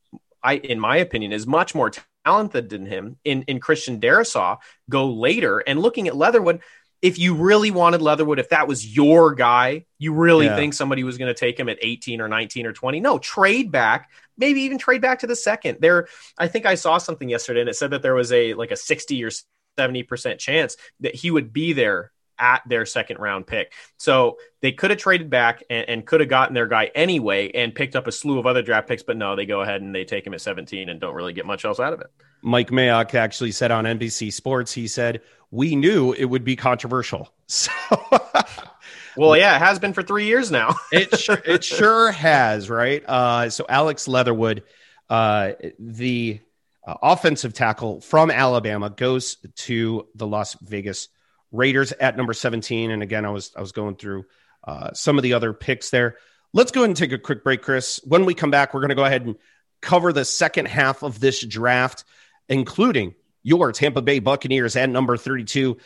[0.43, 1.89] I in my opinion, is much more
[2.25, 4.57] talented than him in in Christian Darrisaw
[4.89, 5.59] go later.
[5.59, 6.61] And looking at Leatherwood
[7.01, 10.55] if you really wanted Leatherwood, if that was your guy, you really yeah.
[10.55, 12.99] think somebody was going to take him at 18 or 19 or 20.
[12.99, 15.79] No, trade back, maybe even trade back to the second.
[15.81, 16.07] There,
[16.37, 18.75] I think I saw something yesterday and it said that there was a like a
[18.75, 19.31] 60 or
[19.79, 23.71] 70% chance that he would be there at their second round pick.
[23.97, 27.73] So they could have traded back and, and could have gotten their guy anyway and
[27.73, 30.03] picked up a slew of other draft picks, but no, they go ahead and they
[30.03, 32.07] take him at 17 and don't really get much else out of it.
[32.41, 37.31] Mike Mayock actually said on NBC Sports, he said, we knew it would be controversial.
[39.13, 40.73] So, well, yeah, it has been for three years now.
[40.93, 43.03] it sure, it sure has, right?
[43.05, 44.63] Uh, so Alex Leatherwood,
[45.09, 46.39] uh, the
[46.87, 51.09] uh, offensive tackle from Alabama, goes to the Las Vegas
[51.51, 52.91] Raiders at number seventeen.
[52.91, 54.25] And again, I was I was going through
[54.63, 56.17] uh, some of the other picks there.
[56.53, 57.99] Let's go ahead and take a quick break, Chris.
[58.03, 59.35] When we come back, we're going to go ahead and
[59.81, 62.03] cover the second half of this draft,
[62.49, 65.77] including your Tampa Bay Buccaneers at number 32.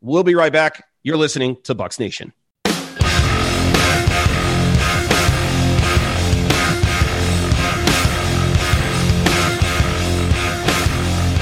[0.00, 0.86] We'll be right back.
[1.02, 2.32] You're listening to Bucs Nation.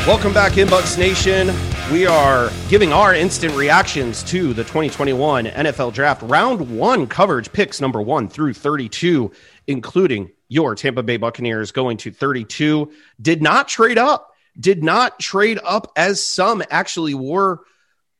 [0.07, 1.51] Welcome back in Bucs Nation.
[1.90, 7.81] We are giving our instant reactions to the 2021 NFL Draft Round 1 coverage picks
[7.81, 9.33] number 1 through 32,
[9.66, 12.92] including your Tampa Bay Buccaneers going to 32.
[13.20, 17.61] Did not trade up did not trade up as some actually were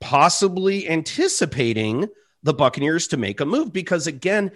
[0.01, 2.09] possibly anticipating
[2.43, 4.51] the Buccaneers to make a move because again,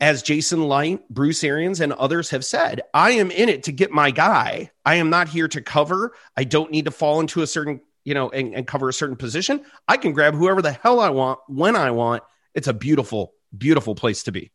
[0.00, 3.90] as Jason Licht, Bruce Arians, and others have said, I am in it to get
[3.90, 4.70] my guy.
[4.84, 6.12] I am not here to cover.
[6.36, 9.16] I don't need to fall into a certain, you know, and, and cover a certain
[9.16, 9.64] position.
[9.86, 12.22] I can grab whoever the hell I want when I want.
[12.54, 14.50] It's a beautiful, beautiful place to be.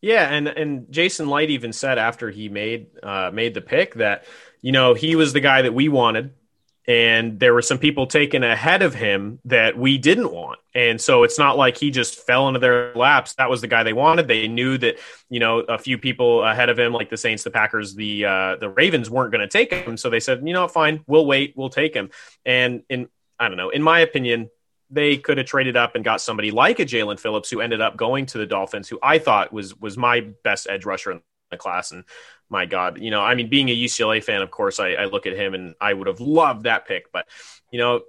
[0.00, 4.24] Yeah, and and Jason Licht even said after he made uh, made the pick that
[4.60, 6.34] you know he was the guy that we wanted
[6.86, 10.58] and there were some people taken ahead of him that we didn't want.
[10.74, 13.34] And so it's not like he just fell into their laps.
[13.34, 14.28] That was the guy they wanted.
[14.28, 14.98] They knew that,
[15.30, 18.56] you know, a few people ahead of him, like the Saints, the Packers, the uh,
[18.56, 19.96] the Ravens weren't going to take him.
[19.96, 22.10] So they said, you know, fine, we'll wait, we'll take him.
[22.44, 24.50] And in I don't know, in my opinion,
[24.90, 27.96] they could have traded up and got somebody like a Jaelan Phillips who ended up
[27.96, 31.56] going to the Dolphins, who I thought was was my best edge rusher in the
[31.56, 31.92] class.
[31.92, 32.04] And
[32.48, 35.26] my God, you know, I mean, being a UCLA fan, of course, I, I look
[35.26, 37.26] at him and I would have loved that pick, but
[37.70, 38.02] you know,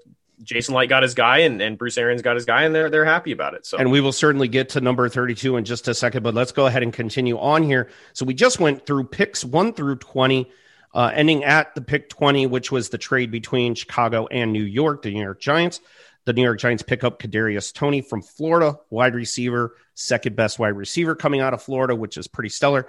[0.43, 3.05] Jason Licht got his guy and, and Bruce Arians got his guy and they're they're
[3.05, 3.65] happy about it.
[3.65, 6.51] So and we will certainly get to number 32 in just a second, but let's
[6.51, 7.89] go ahead and continue on here.
[8.13, 10.51] So we just went through picks one through 20,
[10.93, 15.03] uh, ending at the pick 20, which was the trade between Chicago and New York,
[15.03, 15.79] the New York Giants.
[16.25, 20.69] The New York Giants pick up Kadarius Toney from Florida, wide receiver, second best wide
[20.69, 22.87] receiver coming out of Florida, which is pretty stellar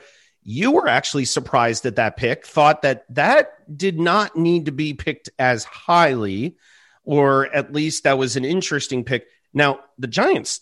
[0.48, 4.94] you were actually surprised at that pick, thought that that did not need to be
[4.94, 6.56] picked as highly,
[7.02, 9.26] or at least that was an interesting pick.
[9.52, 10.60] Now, the Giants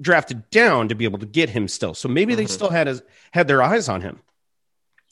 [0.00, 1.92] drafted down to be able to get him still.
[1.92, 2.52] So maybe they mm-hmm.
[2.52, 4.20] still had his, had their eyes on him.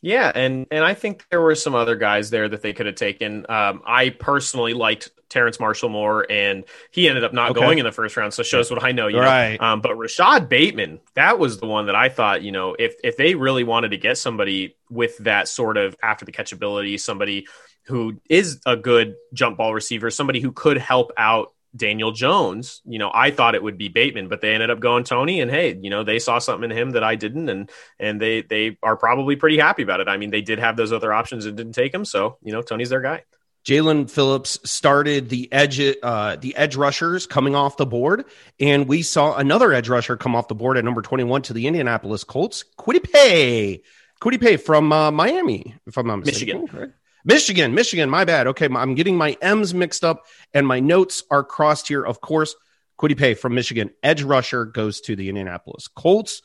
[0.03, 2.95] Yeah, and and I think there were some other guys there that they could have
[2.95, 3.45] taken.
[3.49, 7.61] Um, I personally liked Terrace Marshall more, and he ended up not okay.
[7.61, 8.33] going in the first round.
[8.33, 9.09] So shows what I know.
[9.09, 9.61] You right.
[9.61, 9.67] Know?
[9.67, 13.19] Um, but Rashod Bateman, that was the one that I thought, you know, if if
[13.19, 17.47] they really wanted to get somebody with that sort of after the catch ability, somebody
[17.85, 22.99] who is a good jump ball receiver, somebody who could help out Daniel Jones, you
[22.99, 25.41] know, I thought it would be Bateman, but they ended up going Toney.
[25.41, 28.43] and hey, you know, they saw something in him that I didn't, and and they
[28.43, 30.09] they are probably pretty happy about it.
[30.09, 32.63] I mean, they did have those other options and didn't take him, so you know,
[32.63, 33.25] Toney's their guy.
[33.65, 38.25] Jaelan Phillips started the edge uh, the edge rushers coming off the board,
[38.59, 41.53] and we saw another edge rusher come off the board at number twenty one to
[41.53, 43.83] the Indianapolis Colts, Kwity Paye,
[44.21, 46.63] Kwity Paye from uh, Miami, if I'm not mistaken.
[46.63, 46.81] Michigan.
[46.81, 46.91] Right?
[47.25, 48.47] Michigan, Michigan, my bad.
[48.49, 52.03] Okay, I'm getting my M's mixed up and my notes are crossed here.
[52.03, 52.55] Of course,
[52.99, 56.43] Kwity Paye from Michigan, edge rusher goes to the Indianapolis Colts.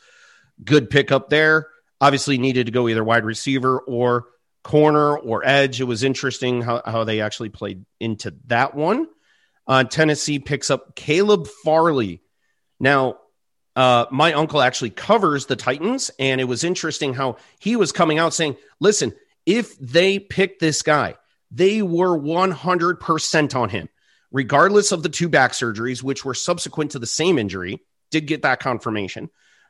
[0.63, 1.67] Good pickup there.
[1.99, 4.25] Obviously, needed to go either wide receiver or
[4.63, 5.79] corner or edge.
[5.79, 9.07] It was interesting how, how they actually played into that one.
[9.67, 12.21] Uh, Tennessee picks up Caleb Farley.
[12.79, 13.17] Now,
[13.75, 18.17] uh, my uncle actually covers the Titans, and it was interesting how he was coming
[18.19, 19.13] out saying, listen,
[19.45, 21.15] if they picked this guy,
[21.51, 23.89] they were 100% on him,
[24.31, 27.81] regardless of the two back surgeries, which were subsequent to the same injury.
[28.11, 29.29] Did get that confirmation.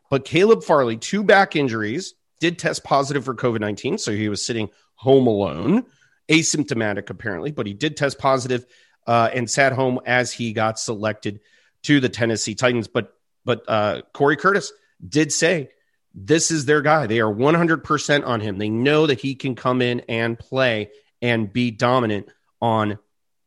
[0.10, 3.98] But Caleb Farley, two back injuries, did test positive for COVID 19.
[3.98, 5.86] So he was sitting home alone,
[6.30, 8.66] asymptomatic apparently, but he did test positive,
[9.08, 11.40] uh, and sat home as he got selected
[11.84, 12.88] to the Tennessee Titans.
[12.88, 13.14] But
[13.46, 14.74] but uh, Corey Curtis
[15.08, 15.70] did say
[16.16, 17.08] this is their guy.
[17.08, 18.58] They are 100% on him.
[18.58, 22.30] They know that he can come in and play and be dominant
[22.62, 22.98] on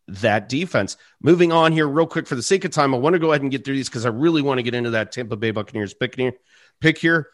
[0.08, 0.96] that defense.
[1.22, 3.42] Moving on here, real quick, for the sake of time, I want to go ahead
[3.42, 5.94] and get through these because I really want to get into that Tampa Bay Buccaneers
[5.94, 6.34] pick here.
[6.80, 7.28] Pick here.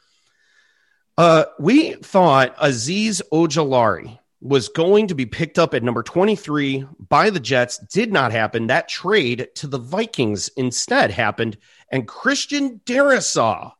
[1.18, 7.30] Uh, we thought Azeez Ojulari was going to be picked up at number 23 by
[7.30, 7.78] the Jets.
[7.78, 8.66] Did not happen.
[8.66, 11.56] That trade to the Vikings instead happened.
[11.90, 13.72] And Christian Darrisaw,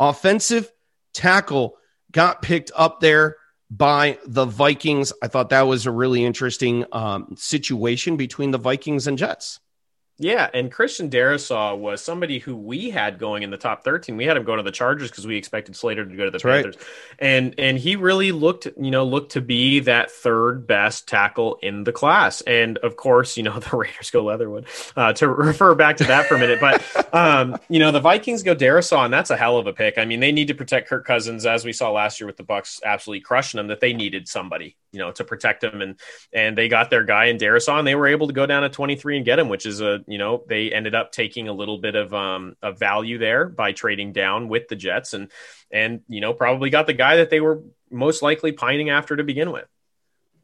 [0.00, 0.72] offensive
[1.14, 1.76] tackle
[2.12, 3.36] got picked up there
[3.70, 5.12] by the Vikings.
[5.22, 9.60] I thought that was a really interesting um, situation between the Vikings and Jets.
[10.16, 14.16] Yeah, and Christian Darrisaw was somebody who we had going in the top 13.
[14.16, 16.38] We had him go to the Chargers because we expected Slater to go to the
[16.38, 16.76] That's Panthers.
[16.76, 16.86] Right.
[17.18, 21.82] And and he really looked, you know, looked to be that third best tackle in
[21.82, 22.42] the class.
[22.42, 24.66] And of course, you know, the Raiders go Leatherwood.
[24.94, 26.80] Uh, to refer back to that for a minute, but
[27.14, 29.98] um, you know, the Vikings go Darrisaw, and that's a hell of a pick.
[29.98, 32.44] I mean, they need to protect Kirk Cousins as we saw last year with the
[32.44, 35.98] Bucs absolutely crushing them that they needed somebody, you know, to protect him and
[36.32, 38.72] and they got their guy in Darrisaw and they were able to go down at
[38.72, 41.78] 23 and get him, which is a you know they ended up taking a little
[41.78, 45.30] bit of um of value there by trading down with the Jets and
[45.70, 49.24] and you know probably got the guy that they were most likely pining after to
[49.24, 49.66] begin with.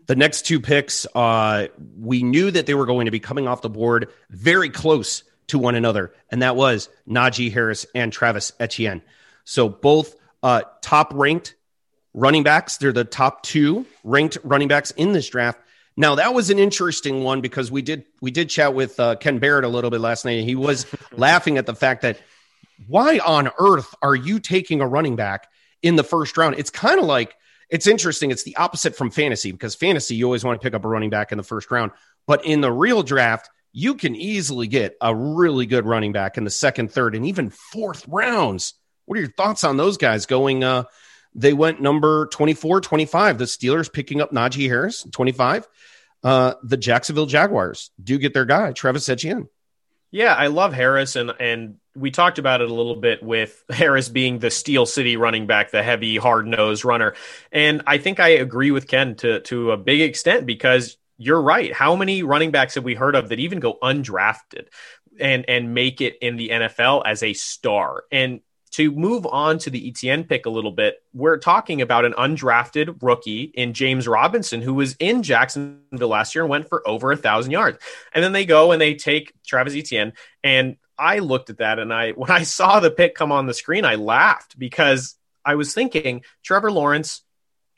[0.07, 1.69] The next two picks, uh,
[1.99, 5.59] we knew that they were going to be coming off the board very close to
[5.59, 9.03] one another, and that was Najee Harris and Travis Etienne.
[9.45, 11.55] So both uh, top ranked
[12.15, 12.77] running backs.
[12.77, 15.61] They're the top two ranked running backs in this draft.
[16.01, 19.39] Now that was an interesting one because we did we did chat with uh, Ken
[19.39, 20.45] Barrett a little bit last night.
[20.45, 22.19] He was laughing at the fact that
[22.87, 25.51] why on earth are you taking a running back
[25.83, 26.55] in the first round?
[26.59, 27.35] It's kind of like
[27.69, 28.31] it's interesting.
[28.31, 31.11] It's the opposite from fantasy because fantasy, you always want to pick up a running
[31.11, 31.93] back in the first round.
[32.27, 36.45] But in the real draft, you can easily get a really good running back in
[36.45, 38.73] the second, third, and even fourth rounds.
[39.05, 40.65] What are your thoughts on those guys going?
[40.65, 40.85] Uh,
[41.35, 43.39] they went number 24, 25.
[43.39, 45.69] The Steelers picking up Najee Harris, 25.
[46.23, 49.49] Uh, the Jacksonville Jaguars do get their guy, Travis Etienne.
[50.11, 54.09] Yeah, I love Harris, and and we talked about it a little bit with Harris
[54.09, 57.15] being the Steel City running back, the heavy, hard nosed runner,
[57.53, 61.73] and I think I agree with Ken to to a big extent because you're right.
[61.73, 64.67] How many running backs have we heard of that even go undrafted
[65.21, 68.03] and and make it in the NFL as a star?
[68.11, 68.41] And
[68.73, 73.03] to move on to the Etienne pick a little bit, we're talking about an undrafted
[73.03, 77.17] rookie in James Robinson, who was in Jacksonville last year and went for over a
[77.17, 77.79] thousand yards.
[78.15, 80.13] And then they go and they take Travis Etienne.
[80.45, 83.55] And I looked at that and I, when I saw the pick come on the
[83.55, 87.23] screen, I laughed because I was thinking Trevor Lawrence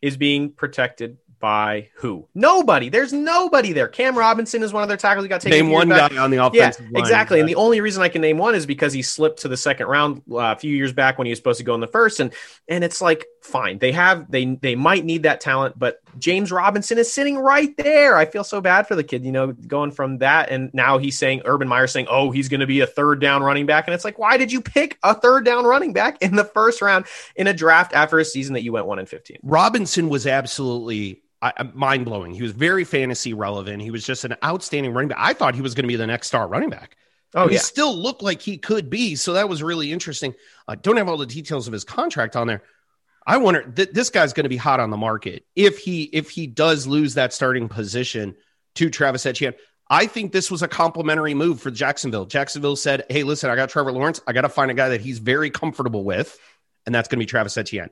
[0.02, 2.26] is being protected by who?
[2.34, 2.88] Nobody.
[2.88, 3.88] There's nobody there.
[3.88, 5.24] Cam Robinson is one of their tackles.
[5.24, 5.58] He got taken.
[5.58, 6.12] Name one back.
[6.12, 7.40] guy on the offensive yeah, Exactly.
[7.40, 9.88] And the only reason I can name one is because he slipped to the second
[9.88, 12.20] round uh, a few years back when he was supposed to go in the first.
[12.20, 12.32] And
[12.68, 16.96] and it's like, fine, they have they they might need that talent, but James Robinson
[16.96, 18.16] is sitting right there.
[18.16, 21.18] I feel so bad for the kid, you know, going from that and now he's
[21.18, 23.94] saying Urban Meyer saying, oh, he's going to be a third down running back, and
[23.94, 27.06] it's like, why did you pick a third down running back in the first round
[27.34, 29.38] in a draft after a season that you went one in fifteen?
[29.42, 32.32] Robinson was absolutely Uh, mind blowing.
[32.32, 33.82] He was very fantasy relevant.
[33.82, 35.18] He was just an outstanding running back.
[35.20, 36.96] I thought he was going to be the next star running back.
[37.34, 39.16] Oh, he still looked like he could be.
[39.16, 40.34] So that was really interesting.
[40.68, 42.62] I don't have all the details of his contract on there.
[43.26, 46.30] I wonder th- this guy's going to be hot on the market if he if
[46.30, 48.36] he does lose that starting position
[48.76, 49.54] to Travis Etienne.
[49.90, 52.26] I think this was a complimentary move for Jacksonville.
[52.26, 54.20] Jacksonville said, "Hey, listen, I got Trevor Lawrence.
[54.26, 56.38] I got to find a guy that he's very comfortable with,
[56.86, 57.90] and that's going to be Travis Etienne."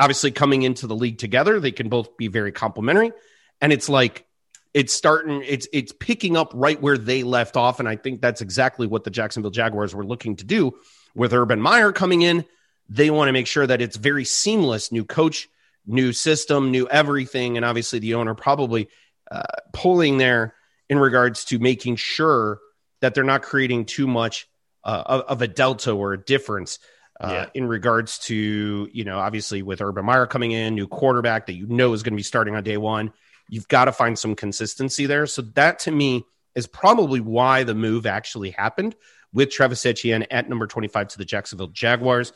[0.00, 3.12] Obviously coming into the league together, they can both be very complementary.
[3.60, 4.24] And it's like
[4.72, 7.78] it's starting, it's it's picking up right where they left off.
[7.78, 10.78] And I think that's exactly what the Jacksonville Jaguars were looking to do
[11.14, 12.46] with Urban Meyer coming in.
[12.88, 15.48] They want to make sure that it's very seamless, new coach,
[15.86, 17.56] new system, new everything.
[17.56, 18.88] And obviously the owner probably
[19.30, 20.54] uh, pulling there
[20.88, 22.58] in regards to making sure
[23.00, 24.48] that they're not creating too much
[24.82, 26.78] uh, of, of a delta or a difference
[27.20, 27.46] uh, yeah.
[27.52, 31.66] in regards to, you know, obviously with Urban Meyer coming in, new quarterback that you
[31.66, 33.12] know is going to be starting on day one.
[33.48, 35.26] You've got to find some consistency there.
[35.26, 38.96] So that to me is probably why the move actually happened
[39.32, 42.32] with Travis Etienne at number 25 to the Jacksonville Jaguars.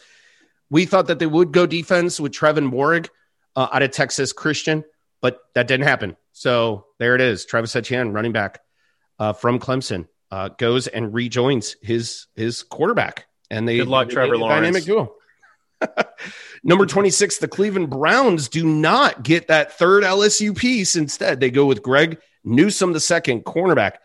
[0.70, 3.08] We thought that they would go defense with Trevon Moehrig
[3.56, 4.84] uh, out of Texas Christian,
[5.20, 6.16] but that didn't happen.
[6.32, 7.46] So there it is.
[7.46, 8.60] Travis Etienne, running back
[9.18, 14.14] uh, from Clemson, uh, goes and rejoins his his quarterback and they good luck, they,
[14.14, 14.60] Trevor Lawrence.
[14.60, 15.14] Dynamic duo.
[16.64, 20.96] Number 26, the Cleveland Browns do not get that third LSU piece.
[20.96, 23.96] Instead, they go with Greg Newsome, the second cornerback.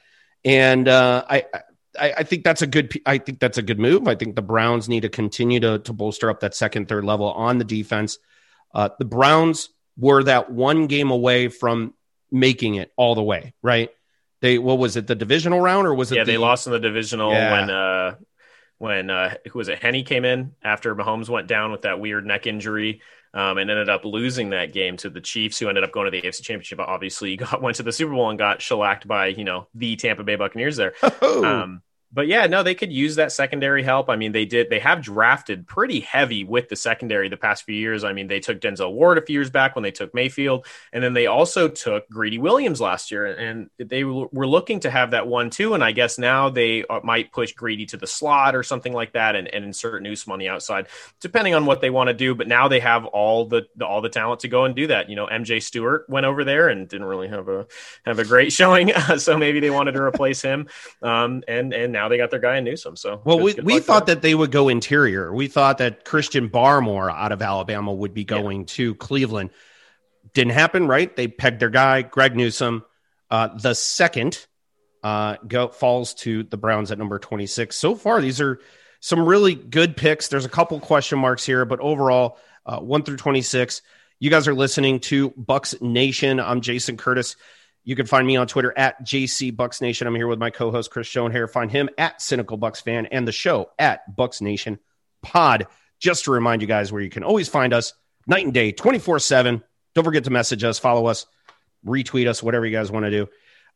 [0.43, 1.45] And uh, I,
[1.97, 2.99] I, I, think that's a good.
[3.06, 4.08] I think that's a good move.
[4.08, 7.32] I think the Browns need to continue to, to bolster up that second, third level
[7.32, 8.17] on the defense.
[8.73, 11.93] Uh, the Browns were that one game away from
[12.32, 13.54] making it all the way.
[13.62, 13.89] Right?
[14.41, 15.08] They what was it?
[15.08, 16.15] The divisional round or was it?
[16.15, 17.52] Yeah, the, they lost in the divisional yeah.
[17.52, 18.15] when uh,
[18.80, 19.80] when uh, who was it?
[19.80, 23.02] Henne came in after Mahomes went down with that weird neck injury.
[23.32, 26.10] Um, and ended up losing that game to the Chiefs, who ended up going to
[26.10, 26.80] the AFC Championship.
[26.80, 30.24] Obviously, got went to the Super Bowl and got shellacked by you know the Tampa
[30.24, 30.94] Bay Buccaneers there.
[31.22, 31.46] Oh.
[31.46, 34.10] Um, but yeah, no, they could use that secondary help.
[34.10, 34.69] I mean, they did.
[34.69, 38.04] They have drafted pretty heavy with the secondary the past few years.
[38.04, 41.04] I mean, they took Denzel Ward a few years back when they took Mayfield, and
[41.04, 45.28] then they also took Greedy Williams last year, and they were looking to have that
[45.28, 45.76] one too.
[45.76, 49.13] And I guess now they uh, might push Greedy to the slot or something like
[49.13, 50.88] that, and, and insert Newsome on the outside,
[51.22, 52.34] depending on what they want to do.
[52.34, 55.10] But now they have all the, the all the talent to go and do that.
[55.10, 57.67] You know, MJ Stewart went over there and didn't really have a
[58.04, 60.67] have a great showing, so maybe they wanted to replace him.
[61.04, 62.95] Um, and and now they got their guy in Newsome.
[62.95, 65.33] So well, good, we, good we thought that they would go interior.
[65.33, 68.67] We thought that Christian Barmore out of Alabama would be going yeah.
[68.67, 69.49] to Cleveland.
[70.33, 71.13] Didn't happen, right?
[71.13, 72.85] They pegged their guy, Greg Newsome.
[73.29, 74.45] Uh, the second
[75.03, 77.75] uh, go falls to the Browns at number 26.
[77.75, 78.60] So far, these are
[79.02, 80.29] some really good picks.
[80.29, 83.81] There's a couple question marks here, but overall, uh, 1 through 26.
[84.19, 86.39] You guys are listening to Bucs Nation.
[86.39, 87.35] I'm Jason Curtis.
[87.84, 90.08] You can find me on Twitter at JC Bucs Nation.
[90.08, 91.50] I'm here with my co-host Chris Schoenherr.
[91.50, 94.80] Find him at Cynical Bucs Fan and the show at Bucs Nation
[95.21, 95.67] Pod.
[96.00, 97.94] Just to remind you guys where you can always find us
[98.27, 99.63] night and day, 24 7.
[99.96, 101.25] Don't forget to message us, follow us,
[101.86, 103.27] retweet us, whatever you guys want to do.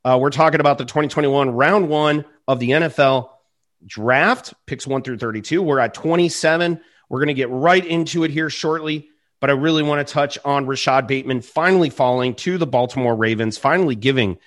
[0.05, 3.29] Uh, we're talking about the 2021 round one of the NFL
[3.85, 5.61] draft, picks one through 32.
[5.61, 6.79] We're at 27.
[7.09, 9.09] We're going to get right into it here shortly,
[9.43, 13.57] but I really want to touch on Rashod Bateman finally falling to the Baltimore Ravens,
[13.57, 14.37] finally giving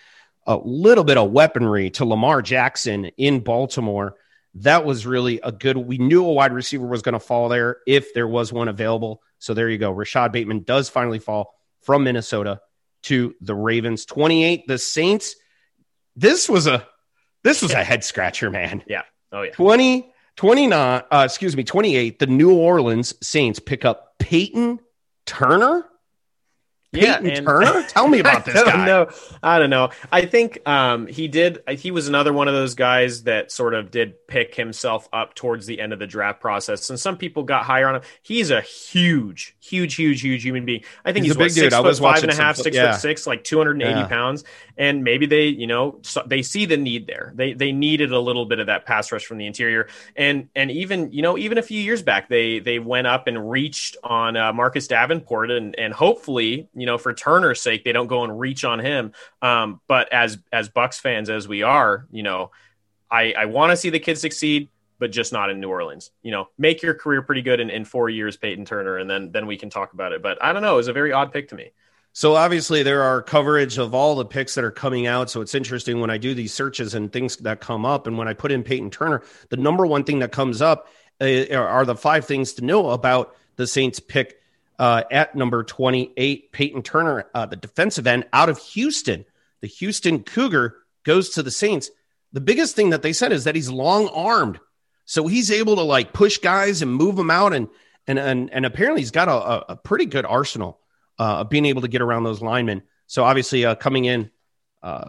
[0.46, 4.14] a little bit of weaponry to Lamar Jackson in Baltimore.
[4.54, 5.76] That was really a good.
[5.76, 9.20] We knew a wide receiver was going to fall there if there was one available.
[9.38, 9.90] So there you go.
[9.90, 12.62] Rashod Bateman does finally fall from Minnesota
[13.02, 14.06] to the Ravens.
[14.06, 15.36] 28, the Saints.
[16.16, 16.88] This was a
[17.44, 18.82] this was a head scratcher, man.
[18.86, 19.02] Yeah.
[19.30, 19.52] Oh yeah.
[19.52, 24.80] 20 29 uh, excuse me, 28, the New Orleans Saints pick up Peyton
[25.26, 25.84] Turner
[26.92, 27.82] Peyton yeah, and, Turner?
[27.88, 28.86] Tell me about this I don't guy.
[28.86, 29.10] Know.
[29.42, 29.90] I don't know.
[30.10, 31.58] I think um, he did.
[31.70, 35.66] He was another one of those guys that sort of did pick himself up towards
[35.66, 38.02] the end of the draft process, and some people got higher on him.
[38.22, 40.82] He's a huge, huge, huge, huge human being.
[41.04, 41.64] I think He's he's, a big what, dude.
[41.64, 42.92] six I was five and a half, some- six yeah.
[42.92, 44.06] foot six, like two hundred and eighty Yeah.
[44.08, 44.44] pounds,
[44.76, 47.32] and maybe they, you know, so they see the need there.
[47.34, 50.70] They they needed a little bit of that pass rush from the interior, and and
[50.70, 54.36] even you know even a few years back they they went up and reached on
[54.36, 58.38] uh, Marcus Davenport, and and hopefully you know for Turner's sake they don't go and
[58.38, 59.12] reach on him.
[59.42, 62.50] Um, but as as Bucs fans as we are, you know,
[63.10, 64.68] I I want to see the kid succeed.
[64.98, 66.10] But just not in New Orleans.
[66.22, 69.30] You know, make your career pretty good in, in four years, Peyton Turner, and then
[69.30, 70.22] then we can talk about it.
[70.22, 70.72] But I don't know.
[70.72, 71.72] It was a very odd pick to me.
[72.14, 75.28] So obviously there are coverage of all the picks that are coming out.
[75.28, 78.26] So it's interesting when I do these searches and things that come up, and when
[78.26, 80.88] I put in Peyton Turner, the number one thing that comes up
[81.20, 84.40] uh, are the five things to know about the Saints pick
[84.78, 86.52] uh, at number twenty-eight.
[86.52, 89.24] Peyton Turner, uh, the defensive end out of Houston,
[89.60, 91.90] the Houston Cougar goes to the Saints.
[92.32, 94.58] The biggest thing that they said is that he's long-armed,
[95.04, 97.68] so he's able to like push guys and move them out, and
[98.06, 100.80] and and and apparently he's got a, a- a pretty good arsenal
[101.18, 102.82] uh, of being able to get around those linemen.
[103.06, 104.30] So obviously, uh, coming in
[104.82, 105.08] uh,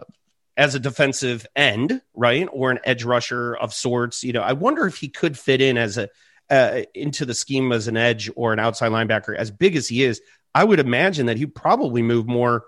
[0.56, 4.24] as a defensive end, right, or an edge rusher of sorts.
[4.24, 6.08] You know, I wonder if he could fit in as a
[6.50, 9.36] uh, into the scheme as an edge or an outside linebacker.
[9.36, 10.20] As big as he is,
[10.54, 12.64] I would imagine that he'd probably move more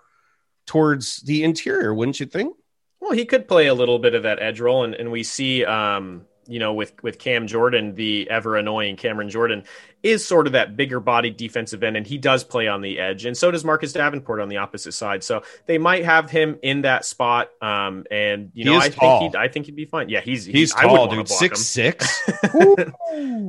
[0.67, 2.55] towards the interior, wouldn't you think?
[3.01, 5.65] Well, he could play a little bit of that edge role, and, and we see,
[5.65, 9.65] um, you know, with with Cam Jordan, the ever annoying Cameron Jordan,
[10.03, 13.25] is sort of that bigger body defensive end, and he does play on the edge,
[13.25, 15.23] and so does Marcus Davenport on the opposite side.
[15.25, 19.21] So they might have him in that spot, um, and you know, I tall.
[19.21, 20.09] think he'd, I think he'd be fine.
[20.09, 21.65] Yeah, he's He's would tall, dude, six him.
[21.65, 22.31] six.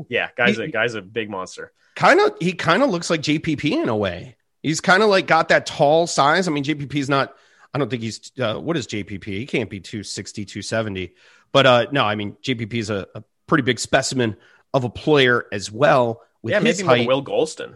[0.10, 1.72] Yeah, guys, He- a guy's a big monster.
[1.96, 4.36] kind of he kind of looks like JPP in a way.
[4.64, 6.48] He's kind of like got that tall size.
[6.48, 7.36] I mean, JPP's not.
[7.74, 8.32] I don't think he's.
[8.40, 9.24] Uh, what is JPP?
[9.26, 11.14] He can't be 260, 270.
[11.52, 14.38] But uh, no, I mean JPP is a, a pretty big specimen
[14.74, 16.22] of a player as well.
[16.42, 17.08] With yeah, his maybe height.
[17.08, 17.76] Will Gholston.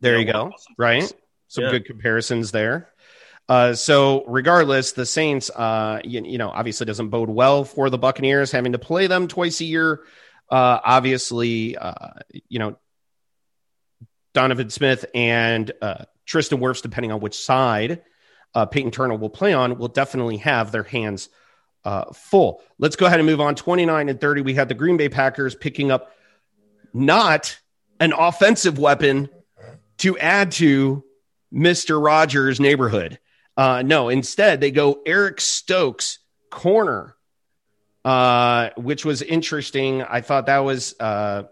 [0.00, 0.52] there you go.
[0.76, 1.10] Right.
[1.48, 1.70] Some Yeah.
[1.70, 2.90] good comparisons there.
[3.48, 7.98] Uh, so regardless, the Saints, uh, you, you know, obviously doesn't bode well for the
[7.98, 10.00] Buccaneers having to play them twice a year.
[10.50, 11.94] Uh, obviously, uh,
[12.48, 12.76] you know,
[14.32, 18.02] Donovan Smith and uh, Tristan Wirfs, depending on which side
[18.54, 21.28] uh, Peyton Turner will play on, will definitely have their hands
[21.84, 22.62] uh, full.
[22.78, 23.54] Let's go ahead and move on.
[23.54, 26.12] 29 and 30, we had the Green Bay Packers picking up
[26.92, 27.58] not
[28.00, 29.28] an offensive weapon
[29.98, 31.04] to add to
[31.52, 32.02] Mr.
[32.02, 33.18] Rogers' neighborhood.
[33.56, 36.18] Uh, no, instead, they go Eric Stokes,
[36.50, 37.14] corner,
[38.04, 40.02] uh, which was interesting.
[40.02, 41.44] I thought that was, uh,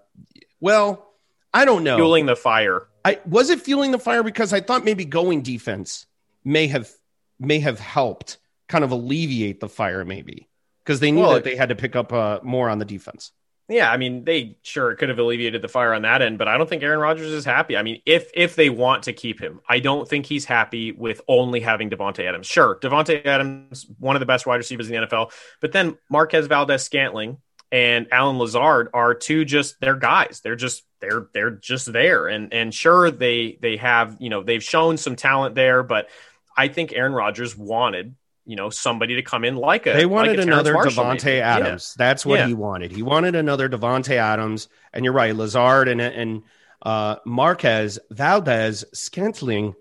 [0.60, 1.12] well,
[1.54, 1.96] I don't know.
[1.96, 2.86] Fueling the fire.
[3.04, 6.06] I was it fueling the fire because I thought maybe going defense
[6.44, 6.90] may have
[7.38, 8.38] may have helped
[8.72, 10.48] kind of alleviate the fire, maybe
[10.84, 13.30] because they knew Well, that they had to pick up uh, more on the defense.
[13.68, 16.58] Yeah, I mean, they sure could have alleviated the fire on that end, but I
[16.58, 17.76] don't think Aaron Rodgers is happy.
[17.76, 21.20] I mean, if if they want to keep him, I don't think he's happy with
[21.28, 22.46] only having Davante Adams.
[22.46, 26.46] Sure, Davante Adams, one of the best wide receivers in the NFL, but then Marquez
[26.48, 27.38] Valdes Scantling
[27.70, 30.40] and Allen Lazard are two just they're guys.
[30.42, 34.62] They're just they're they're just there, and and sure they they have you know they've
[34.62, 36.08] shown some talent there, but
[36.56, 40.36] I think Aaron Rodgers wanted you know somebody to come in like a They wanted
[40.36, 41.36] like a another Davante maybe.
[41.38, 41.56] Yeah.
[41.56, 41.94] Adams.
[41.96, 42.46] That's what Yeah.
[42.46, 42.90] he wanted.
[42.92, 46.42] He wanted another Davante Adams, and you're right, Lazard and and
[46.82, 49.74] uh, Marquez Valdes Scantling.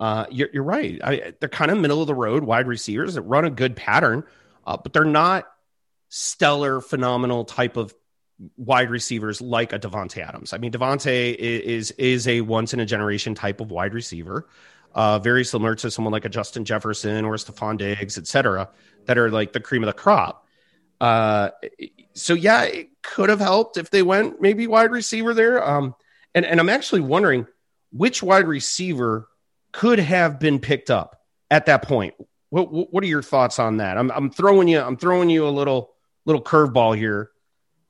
[0.00, 1.00] Uh, you're, you're right.
[1.02, 4.22] I, they're kind of middle of the road wide receivers that run a good pattern,
[4.64, 5.46] uh, but they're not
[6.08, 7.92] stellar, phenomenal type of
[8.56, 10.52] wide receivers like a Davante Adams.
[10.52, 14.48] I mean, Davante is is a once in a generation type of wide receiver,
[14.94, 18.68] uh, very similar to someone like a Justin Jefferson or Stefon Diggs, et cetera,
[19.06, 20.46] that are like the cream of the crop.
[21.00, 21.50] Uh,
[22.14, 25.66] so yeah, it could have helped if they went maybe wide receiver there.
[25.66, 25.94] Um,
[26.34, 27.46] and and I'm actually wondering
[27.92, 29.28] which wide receiver
[29.72, 31.20] could have been picked up
[31.50, 32.14] at that point.
[32.50, 33.96] What what what are your thoughts on that?
[33.96, 37.30] I'm I'm throwing you I'm throwing you a little little curveball here.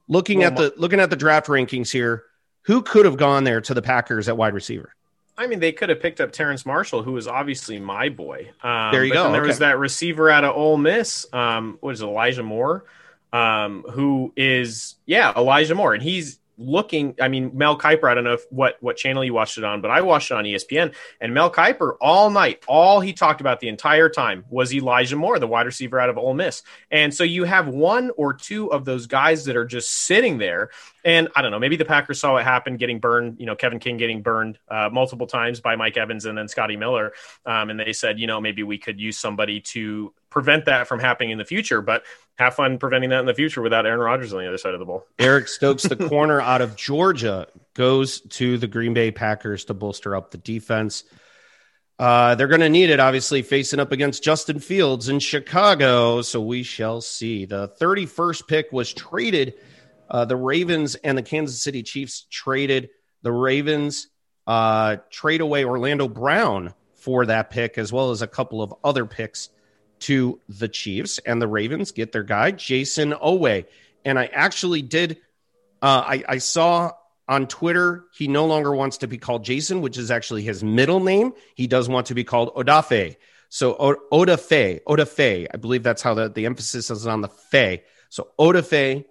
[0.09, 2.25] Looking Well, at the looking at the draft rankings here,
[2.63, 4.95] who could have gone there to the Packers at wide receiver?
[5.39, 8.51] I mean, they could have picked up Terrace Marshall, who was obviously my boy.
[8.61, 11.27] Um, There you go, there was that receiver out of Ole Miss.
[11.33, 12.85] Um, what is it, Elijah Moore?
[13.33, 17.15] Um, who is yeah, Elijah Moore, and he's looking.
[17.21, 18.11] I mean, Mel Kiper.
[18.11, 20.35] I don't know if, what what channel you watched it on, but I watched it
[20.35, 20.95] on ESPN.
[21.21, 25.39] And Mel Kiper all night, all he talked about the entire time was Elijah Moore,
[25.39, 26.63] the wide receiver out of Ole Miss.
[26.91, 30.71] And so you have one or two of those guys that are just sitting there.
[31.05, 33.39] And I don't know, maybe the Packers saw it happen, getting burned.
[33.39, 36.77] You know, Kevin King getting burned uh, multiple times by Mike Evans and then Scotty
[36.77, 37.13] Miller,
[37.47, 40.99] um, and they said, you know, maybe we could use somebody to prevent that from
[40.99, 41.81] happening in the future.
[41.81, 42.05] But
[42.39, 44.81] have fun preventing that in the future without Aaron Rodgers on the other side of
[44.81, 45.07] the ball.
[45.19, 50.15] Eric Stokes, the corner out of Georgia, goes to the Green Bay Packers to bolster
[50.15, 51.05] up the defense.
[51.99, 56.23] Uh, they're going to need it, obviously, facing up against Justin Fields in Chicago.
[56.23, 57.45] So we shall see.
[57.45, 59.55] The 31st pick was traded.
[60.09, 62.91] Uh, the Ravens and the Kansas City Chiefs traded.
[63.23, 64.09] The Ravens
[64.47, 69.05] uh, trade away Orlando Brown for that pick, as well as a couple of other
[69.05, 69.51] picks
[70.01, 71.19] to the Chiefs.
[71.19, 73.67] And the Ravens get their guy, Jayson Oweh.
[74.05, 75.19] And I actually did,
[75.83, 76.93] uh, I, I saw
[77.29, 81.01] on Twitter, he no longer wants to be called Jason, which is actually his middle
[81.01, 81.35] name.
[81.55, 83.17] He does want to be called Odafe.
[83.51, 87.85] So o- Odafe, Odafe, I believe that's how the, the emphasis is on the Fe.
[88.09, 89.05] So Odafe,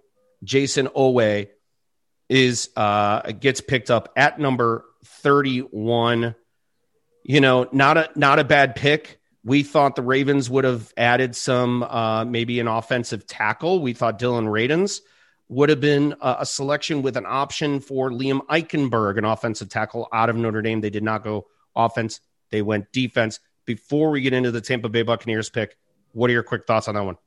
[0.44, 1.48] Jayson Oweh
[2.30, 6.36] is uh gets picked up at number 31.
[7.24, 9.20] You know, not a not a bad pick.
[9.44, 13.82] We thought the Ravens would have added some uh maybe an offensive tackle.
[13.82, 15.02] We thought Dillon Radunz
[15.50, 20.08] would have been a, a selection with an option for Liam Eichenberg, an offensive tackle
[20.12, 20.82] out of Notre Dame.
[20.82, 22.20] They did not go offense,
[22.52, 23.40] they went defense.
[23.66, 25.76] Before we get into the Tampa Bay Buccaneers pick,
[26.14, 27.18] what are your quick thoughts on that one?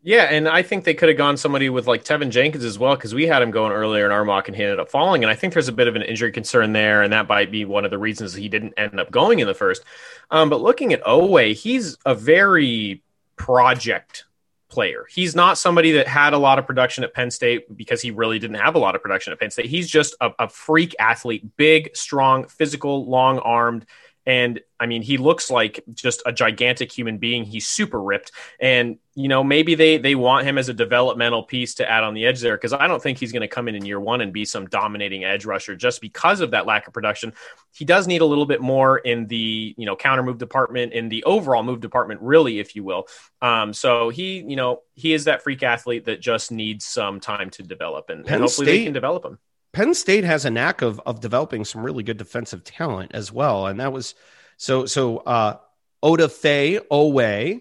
[0.00, 2.94] Yeah, and I think they could have gone somebody with like Teven Jenkins as well
[2.94, 5.24] because we had him going earlier in our mock and he ended up falling.
[5.24, 7.64] And I think there's a bit of an injury concern there, and that might be
[7.64, 9.84] one of the reasons he didn't end up going in the first.
[10.30, 13.02] Um, but looking at Oweh, he's a very
[13.36, 14.24] project
[14.68, 15.06] player.
[15.10, 18.38] He's not somebody that had a lot of production at Penn State because he really
[18.38, 19.66] didn't have a lot of production at Penn State.
[19.66, 23.86] He's just a, a freak athlete, big, strong, physical, long armed.
[24.28, 27.44] And I mean, he looks like just a gigantic human being.
[27.44, 28.30] He's super ripped.
[28.60, 32.12] And, you know, maybe they they want him as a developmental piece to add on
[32.12, 34.20] the edge there because I don't think he's going to come in in year one
[34.20, 37.32] and be some dominating edge rusher just because of that lack of production.
[37.72, 41.08] He does need a little bit more in the, you know, counter move department, in
[41.08, 43.08] the overall move department, really, if you will.
[43.40, 47.48] Um, so he, you know, he is that freak athlete that just needs some time
[47.50, 49.38] to develop and, and hopefully State- they can develop him.
[49.72, 53.66] Penn State has a knack of of developing some really good defensive talent as well,
[53.66, 54.14] and that was
[54.56, 55.18] so so.
[55.18, 55.56] Uh,
[56.00, 57.60] Odafe Oweh,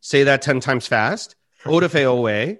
[0.00, 1.36] say that ten times fast.
[1.66, 2.58] Oda Odafe Oweh,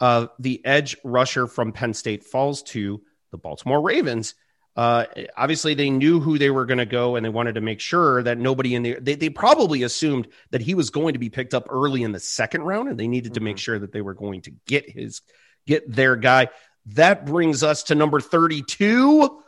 [0.00, 4.34] uh, the edge rusher from Penn State, falls to the Baltimore Ravens.
[4.76, 7.80] Uh, obviously, they knew who they were going to go, and they wanted to make
[7.80, 11.30] sure that nobody in the they, they probably assumed that he was going to be
[11.30, 14.02] picked up early in the second round, and they needed to make sure that they
[14.02, 15.22] were going to get his
[15.66, 16.48] get their guy.
[16.86, 19.42] That brings us to number 32.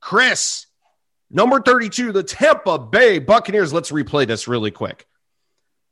[0.00, 0.66] Chris,
[1.30, 3.72] number 32, the Tampa Bay Buccaneers.
[3.72, 5.06] Let's replay this really quick.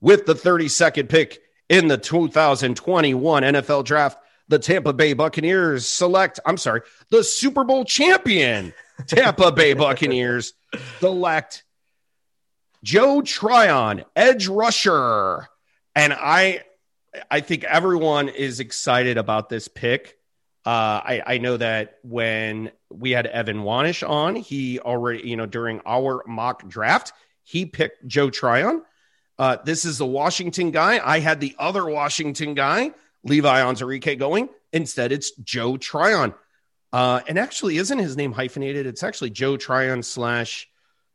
[0.00, 6.56] With the 32nd pick in the 2021 NFL Draft, the Tampa Bay Buccaneers select, I'm
[6.56, 8.72] sorry, the Super Bowl champion
[9.06, 10.54] Tampa Bay Buccaneers
[10.98, 11.62] select
[12.82, 15.48] Joe Tryon, edge rusher.
[15.94, 16.62] And I
[17.30, 20.16] I think everyone is excited about this pick.
[20.66, 25.46] Uh, I, I know that when we had Evan Wanish on, he already, you know,
[25.46, 27.12] during our mock draft,
[27.44, 28.82] he picked Joe Tryon.
[29.38, 31.00] Uh, this is the Washington guy.
[31.02, 32.90] I had the other Washington guy,
[33.24, 34.50] Levi Onwuzurike, going.
[34.72, 36.34] Instead, it's Joe Tryon.
[36.92, 38.86] Uh, and actually, isn't his name hyphenated?
[38.86, 40.68] It's actually Joe Tryon slash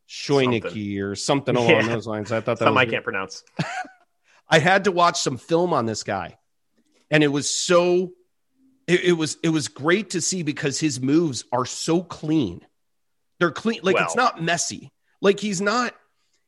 [0.08, 1.82] Shoyinka or something along Yeah.
[1.88, 2.32] those lines.
[2.32, 3.44] I thought that Something was I can't pronounce.
[4.48, 6.38] I had to watch some film on this guy,
[7.10, 8.12] and it was so
[8.86, 12.64] it, it was it was great to see because his moves are so clean.
[13.38, 14.92] They're clean, like it's not messy.
[15.20, 15.94] Like he's not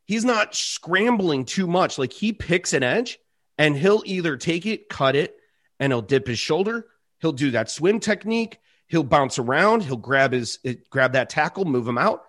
[0.06, 1.98] he's not scrambling too much.
[1.98, 3.18] Like he picks an edge
[3.58, 5.36] and he'll either take it, cut it,
[5.80, 6.86] and he'll dip his shoulder.
[7.20, 8.58] He'll do that swim technique.
[8.86, 9.82] He'll bounce around.
[9.82, 12.22] He'll grab his eh, grab that tackle, move him out.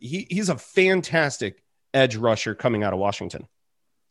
[0.00, 1.62] He, he's a fantastic
[1.92, 3.48] edge rusher coming out of Washington.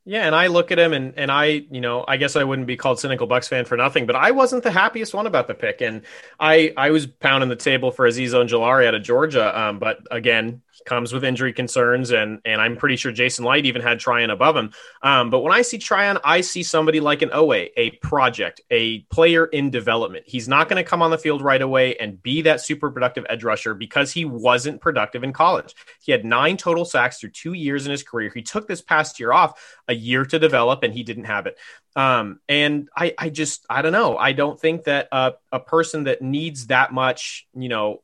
[0.03, 2.67] Yeah, and I look at him and and I, you know, I guess I wouldn't
[2.67, 5.53] be called cynical Bucs fan for nothing, but I wasn't the happiest one about the
[5.53, 6.01] pick, and
[6.39, 10.63] I I was pounding the table for Azeez Ojulari out of Georgia, um, but again,
[10.85, 14.55] comes with injury concerns, and and I'm pretty sure Jason Licht even had Tryon above
[14.55, 14.71] him.
[15.01, 18.99] Um, but when I see Tryon, I see somebody like an Oweh, a project, a
[19.03, 20.25] player in development.
[20.27, 23.25] He's not going to come on the field right away and be that super productive
[23.29, 25.75] edge rusher because he wasn't productive in college.
[26.01, 28.31] He had nine total sacks through two years in his career.
[28.33, 31.57] He took this past year off, a year to develop, and he didn't have it.
[31.95, 34.17] Um, and I, I just, I don't know.
[34.17, 38.01] I don't think that uh, a person that needs that much, you know,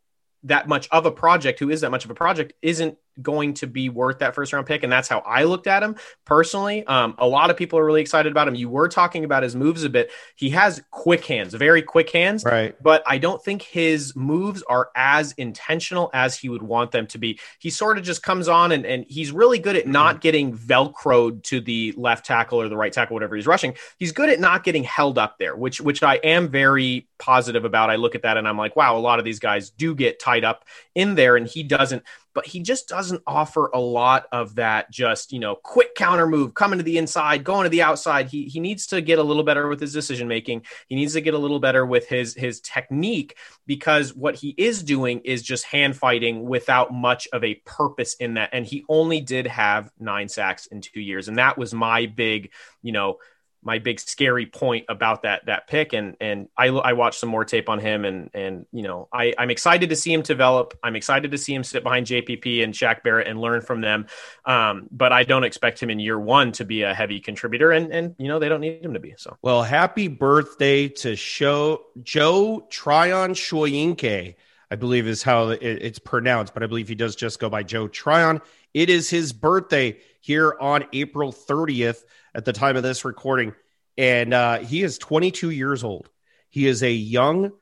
[0.48, 3.68] that much of a project, who is that much of a project, isn't going to
[3.68, 4.84] be worth that first round pick.
[4.84, 5.96] And that's how I looked at him
[6.26, 6.86] personally.
[6.86, 8.56] Um, a lot of people are really excited about him.
[8.56, 10.12] You were talking about his moves a bit.
[10.36, 12.44] He has quick hands, very quick hands.
[12.44, 12.76] Right.
[12.82, 17.18] But I don't think his moves are as intentional as he would want them to
[17.18, 17.40] be.
[17.60, 20.22] He sort of just comes on and, and he's really good at not mm-hmm.
[20.22, 23.76] getting velcroed to the left tackle or the right tackle, whatever he's rushing.
[23.98, 27.90] He's good at not getting held up there, which which I am very positive about.
[27.90, 30.20] I look at that and I'm like, wow, a lot of these guys do get
[30.20, 30.66] tied up
[30.96, 32.04] in there, and he doesn't
[32.38, 36.54] but he just doesn't offer a lot of that just, you know, quick counter move,
[36.54, 38.28] coming to the inside, going to the outside.
[38.28, 40.62] He he needs to get a little better with his decision making.
[40.88, 43.36] He needs to get a little better with his his technique
[43.66, 48.36] because what he is doing is just hand fighting without much of a purpose in
[48.36, 48.52] that.
[48.54, 52.52] And he only did have 9 sacks in 2 years and that was my big,
[52.84, 53.18] you know,
[53.64, 55.94] my big scary point about that that pick.
[55.94, 59.34] And and I, I watched some more tape on him and and you know I
[59.38, 60.78] I'm excited to see him develop.
[60.84, 64.08] I'm excited to see him sit behind JPP and Shaq Barrett and learn from them.
[64.46, 67.72] Um, but I don't expect him in year one to be a heavy contributor.
[67.72, 69.38] And and you know they don't need him to be so.
[69.42, 74.36] Well happy birthday to show Joe Tryon Shoyinka
[74.70, 77.88] I believe is how it's pronounced but I believe he does just go by Joe
[77.88, 78.42] Tryon
[78.78, 82.04] it is his birthday here on April 30th
[82.36, 83.54] at the time of this recording.
[83.98, 86.12] And uh, he is 22 years old.
[86.50, 87.54] He is a young,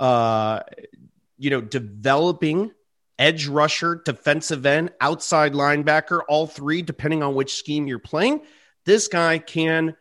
[0.00, 0.62] uh,
[1.38, 2.72] you know, developing
[3.16, 8.40] edge rusher, defensive end, outside linebacker, all three, depending on which scheme you're playing.
[8.84, 9.94] This guy can,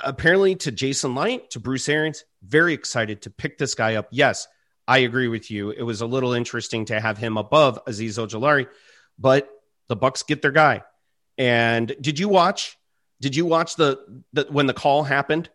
[0.00, 4.06] apparently, to Jason Licht, to Bruce Arians, very excited to pick this guy up.
[4.12, 4.46] Yes,
[4.88, 5.70] I agree with you.
[5.70, 8.66] It was a little interesting to have him above Azeez Ojulari,
[9.18, 9.48] but
[9.88, 10.82] the Bucs get their guy.
[11.36, 12.78] And did you watch
[13.20, 15.50] did you watch the, the when the call happened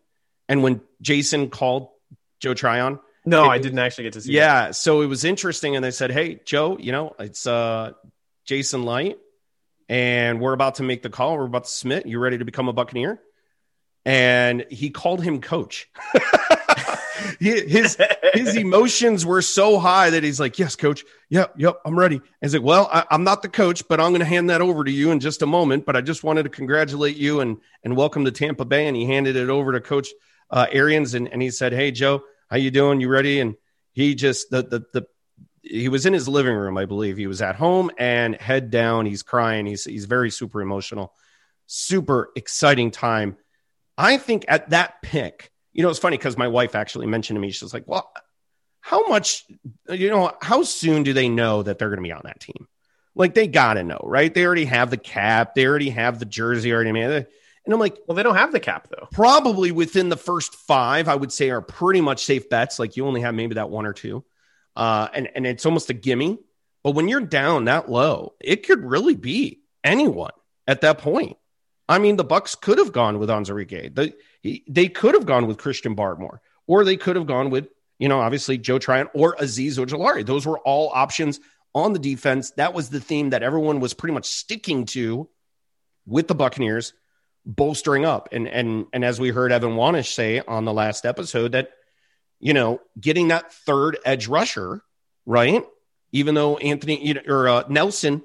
[0.48, 1.90] and when Jason called
[2.40, 3.00] Joe Tryon?
[3.26, 4.34] No, it, I didn't actually get to see.
[4.34, 4.76] Yeah, that.
[4.76, 7.94] so it was interesting, and they said, "Hey, Joe, you know, it's uh,
[8.46, 9.18] Jason Licht,
[9.88, 11.38] and we're about to make the call.
[11.38, 12.06] We're about to submit.
[12.06, 13.20] You ready to become a Buccaneer?"
[14.06, 15.90] And he called him coach.
[17.40, 17.98] his
[18.34, 21.04] his emotions were so high that he's like, "Yes, coach.
[21.30, 24.12] Yep, yep, I'm ready." And he's like, "Well, I, am not the coach, but I'm
[24.12, 25.86] going to hand that over to you in just a moment.
[25.86, 29.06] But I just wanted to congratulate you and and welcome to Tampa Bay." And he
[29.06, 30.10] handed it over to Coach
[30.50, 33.02] uh, Arians, and, and he said, "Hey, Joe, how you doing?
[33.02, 33.56] You ready?" And
[33.94, 35.08] he just the the the
[35.62, 37.18] he was in his living room, I believe.
[37.18, 39.06] He was at home and head down.
[39.06, 39.66] He's crying.
[39.66, 41.14] He's he's very super emotional.
[41.68, 43.38] Super exciting time.
[43.98, 47.42] I think at that pick you know, it's funny because my wife actually mentioned to
[47.42, 48.12] me, she's like, well,
[48.80, 49.46] how much,
[49.90, 52.68] you know, how soon do they know that they're going to be on that team?
[53.16, 54.34] Like they got to know, right?
[54.34, 57.28] They already have the cap, they already have the jersey already made.
[57.66, 59.08] And I'm like, well, they don't have the cap though.
[59.12, 62.78] Probably within the first five, I would say are pretty much safe bets.
[62.78, 64.24] Like you only have maybe that one or two.
[64.76, 66.40] Uh, and, and it's almost a gimme.
[66.84, 70.32] But when you're down that low, it could really be anyone
[70.68, 71.38] at that point.
[71.94, 73.94] I mean, the Bucs could have gone with Onwuzurike.
[73.94, 74.14] The,
[74.68, 77.68] they could have gone with Christian Barmore, or they could have gone with,
[78.00, 80.26] you know, obviously Joe Tryon or Azeez Ojulari.
[80.26, 81.40] Those were all options
[81.76, 82.50] on the defense.
[82.52, 85.30] That was the theme that everyone was pretty much sticking to
[86.08, 86.94] with the Buccaneers
[87.46, 88.30] bolstering up.
[88.32, 91.70] And and and as we heard Evan Wanish say on the last episode, that
[92.40, 94.82] you know, getting that third edge rusher,
[95.28, 95.64] right?
[96.12, 98.24] Even though Anthony or uh, Nelson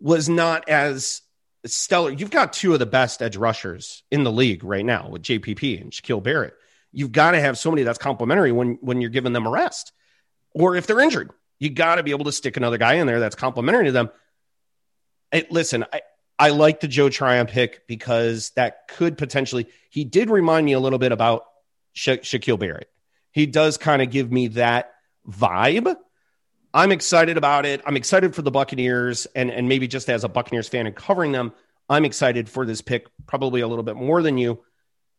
[0.00, 1.20] was not as
[1.66, 2.10] stellar.
[2.10, 5.80] You've got two of the best edge rushers in the league right now with JPP
[5.80, 6.54] and Shaquille Barrett.
[6.92, 9.92] You've got to have somebody that's complimentary when when you're giving them a rest,
[10.54, 13.20] or if they're injured, you got to be able to stick another guy in there
[13.20, 14.10] that's complimentary to them.
[15.30, 16.02] Hey, listen, I,
[16.38, 19.68] I like the Joe Tryon pick because that could potentially.
[19.88, 21.44] He did remind me a little bit about
[21.92, 22.90] Sha- Shaquille Barrett.
[23.30, 24.92] He does kind of give me that
[25.26, 25.96] vibe
[26.74, 27.82] I'm excited about it.
[27.84, 31.32] I'm excited for the Buccaneers, and and maybe just as a Buccaneers fan and covering
[31.32, 31.52] them,
[31.88, 34.62] I'm excited for this pick probably a little bit more than you.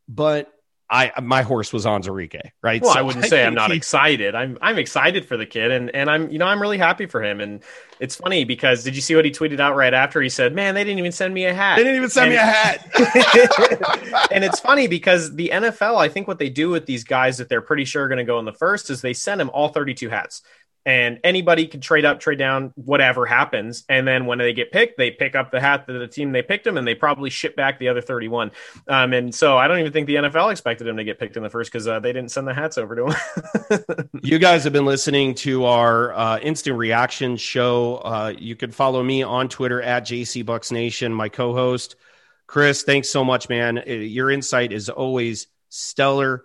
[0.07, 0.51] But
[0.89, 2.81] I my horse was Onwuzurike, right?
[2.81, 3.77] Well, so I wouldn't I say I'm not he...
[3.77, 4.35] excited.
[4.35, 7.23] I'm I'm excited for the kid, and and I'm you know I'm really happy for
[7.23, 7.39] him.
[7.39, 7.63] And
[7.99, 10.21] it's funny because did you see what he tweeted out right after?
[10.21, 11.77] He said, "Man, they didn't even send me a hat.
[11.77, 16.09] They didn't even send and, me a hat." and it's funny because the NFL, I
[16.09, 18.37] think what they do with these guys that they're pretty sure are going to go
[18.39, 20.41] in the first is they send them all 32 hats
[20.85, 23.85] and anybody can trade up, trade down, whatever happens.
[23.87, 26.41] And then when they get picked, they pick up the hat to the team they
[26.41, 28.51] picked them, and they probably ship back the other 31.
[28.87, 31.43] Um, and so I don't even think the NFL expected him to get picked in
[31.43, 34.09] the first because uh, they didn't send the hats over to him.
[34.23, 37.97] you guys have been listening to our uh, instant reaction show.
[37.97, 41.95] Uh, you can follow me on Twitter at JC Bucs Nation, my co-host
[42.47, 42.83] Chris.
[42.83, 43.77] Thanks so much, man.
[43.77, 46.43] Uh, your insight is always stellar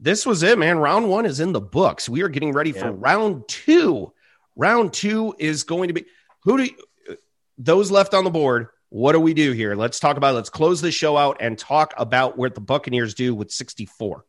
[0.00, 0.78] this was it, man.
[0.78, 2.08] Round one is in the books.
[2.08, 2.82] We are getting ready yeah.
[2.82, 4.12] for round two.
[4.56, 6.04] Round two is going to be
[6.42, 7.16] who do you,
[7.58, 8.68] those left on the board?
[8.90, 9.74] What do we do here?
[9.74, 10.34] Let's talk about.
[10.34, 14.24] Let's close the show out and talk about what the Buccaneers do with sixty four.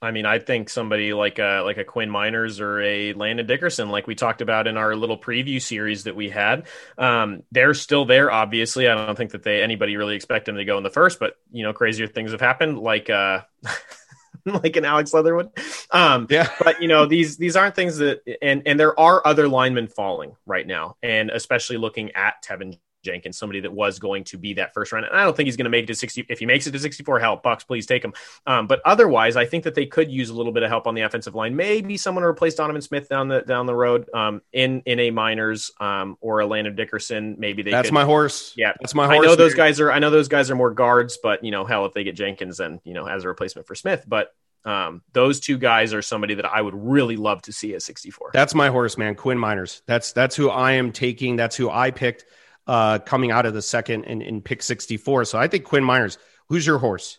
[0.00, 3.88] I mean, I think somebody like a like a Quinn Meinerz or a Landon Dickerson,
[3.88, 6.66] like we talked about in our little preview series that we had,
[6.96, 8.30] um, they're still there.
[8.30, 11.18] Obviously, I don't think that they anybody really expect them to go in the first,
[11.18, 12.78] but you know, crazier things have happened.
[12.78, 13.42] Like uh,
[14.62, 15.50] like an Alex Leatherwood.
[15.90, 19.48] Um, yeah, but you know these these aren't things that, and and there are other
[19.48, 24.38] linemen falling right now, and especially looking at Teven Jenkins, somebody that was going to
[24.38, 25.06] be that first round.
[25.06, 26.26] And I don't think he's going to make it to 60.
[26.28, 28.12] If he makes it to 64, help Bucs, please take him.
[28.46, 30.94] Um, but otherwise, I think that they could use a little bit of help on
[30.94, 31.56] the offensive line.
[31.56, 35.10] Maybe someone to replace Donovan Smith down the down the road um, in in a
[35.10, 37.36] Meinerz um, or a Landon Dickerson.
[37.38, 37.70] Maybe they.
[37.70, 38.54] That's could, my horse.
[38.56, 39.18] Yeah, that's my horse.
[39.18, 39.90] I know those guys are.
[39.90, 42.58] I know those guys are more guards, but you know, hell, if they get Jenkins,
[42.58, 44.04] then you know, as a replacement for Smith.
[44.06, 44.32] But
[44.64, 48.30] um, those two guys are somebody that I would really love to see at 64.
[48.34, 49.14] That's my horse, man.
[49.14, 49.82] Quinn Meinerz.
[49.86, 51.36] That's that's who I am taking.
[51.36, 52.24] That's who I picked
[52.68, 55.24] uh, coming out of the second in, in pick 64.
[55.24, 56.18] So I think Quinn Meinerz.
[56.48, 57.18] Who's your horse?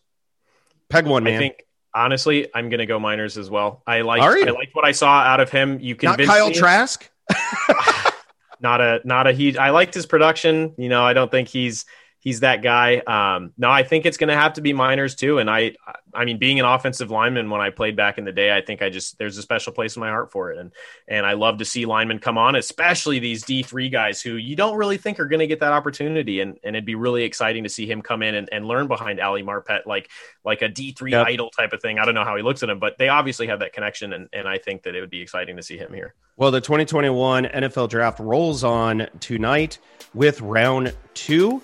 [0.88, 1.36] Peg one, man.
[1.36, 3.84] I think honestly, I'm going to go Meinerz as well.
[3.86, 5.80] I like I liked what I saw out of him.
[5.80, 7.10] You can not Kyle Trask.
[8.60, 9.58] not a not a huge.
[9.58, 10.74] I liked his production.
[10.78, 11.86] You know, I don't think he's
[12.20, 12.98] he's that guy.
[12.98, 15.40] Um, no, I think it's going to have to be Meinerz too.
[15.40, 15.76] And I,
[16.14, 18.82] I mean, being an offensive lineman when I played back in the day, I think
[18.82, 20.60] I just there's a special place in my heart for it.
[20.60, 20.72] And
[21.08, 24.56] and I love to see linemen come on, especially these D three guys who you
[24.56, 26.42] don't really think are going to get that opportunity.
[26.42, 29.20] And and it'd be really exciting to see him come in and, and learn behind
[29.20, 30.10] Ali Marpet like
[30.44, 31.28] like a D three yep.
[31.28, 32.00] idol type of thing.
[32.00, 34.14] I don't know how he looks at him, but they obviously have that connection.
[34.14, 36.16] And and I think that it would be exciting to see him here.
[36.36, 39.78] Well, the 2021 NFL draft rolls on tonight
[40.14, 41.62] with round two.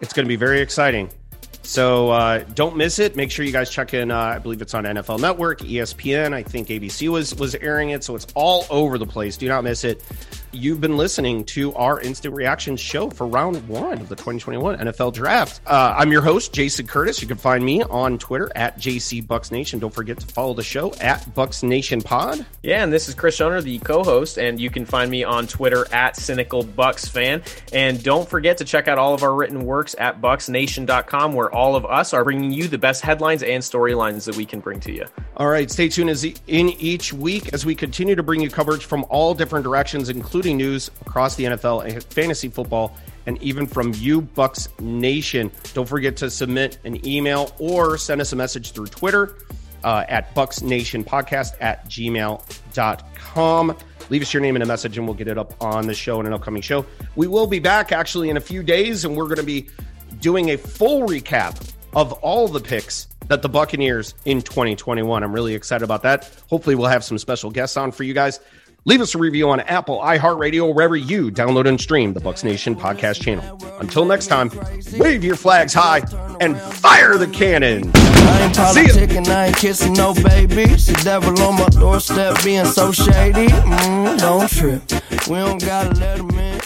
[0.00, 1.10] It's going to be very exciting.
[1.62, 3.14] So uh, don't miss it.
[3.14, 4.10] Make sure you guys check in.
[4.10, 6.32] Uh, I believe it's on NFL Network, ESPN.
[6.32, 9.36] I think ABC was was airing it, so it's all over the place.
[9.36, 10.02] Do not miss it.
[10.50, 15.12] You've been listening to our instant reaction show for round one of the 2021 NFL
[15.12, 15.60] Draft.
[15.66, 17.20] Uh, I'm your host, Jason Curtis.
[17.20, 19.78] You can find me on Twitter at JC Bucs Nation.
[19.78, 22.46] Don't forget to follow the show at Bucs Nation Pod.
[22.62, 25.86] Yeah, and this is Chris Schoner, the co-host, and you can find me on Twitter
[25.92, 27.42] at Cynical Bucs Fan.
[27.74, 31.76] And don't forget to check out all of our written works at BucsNation.com, where all
[31.76, 34.92] of us are bringing you the best headlines and storylines that we can bring to
[34.92, 35.04] you.
[35.36, 38.86] All right, stay tuned as in each week as we continue to bring you coverage
[38.86, 43.92] from all different directions, including news across the NFL and fantasy football, and even from
[43.94, 45.50] you, Bucs Nation.
[45.74, 49.36] Don't forget to submit an email or send us a message through Twitter
[49.84, 53.76] uh, at Bucs Nation Podcast at gmail.com.
[54.10, 56.18] Leave us your name and a message, and we'll get it up on the show
[56.20, 56.86] in an upcoming show.
[57.16, 59.68] We will be back actually in a few days, and we're going to be
[60.20, 65.22] doing a full recap of all the picks that the Buccaneers in 2021.
[65.22, 66.30] I'm really excited about that.
[66.48, 68.40] Hopefully, we'll have some special guests on for you guys.
[68.88, 72.74] Leave us a review on Apple, iHeartRadio, wherever you download and stream the Bucs Nation
[72.74, 73.58] podcast channel.
[73.80, 74.50] Until next time,
[74.96, 75.98] wave your flags high
[76.40, 77.90] and fire the cannon.
[77.94, 80.78] I ain't politicking, I ain't kissing no baby.
[80.78, 83.48] She devil on my doorstep being so shady.
[83.48, 84.82] Mm, don't trip.
[85.28, 86.58] We don't gotta let him in.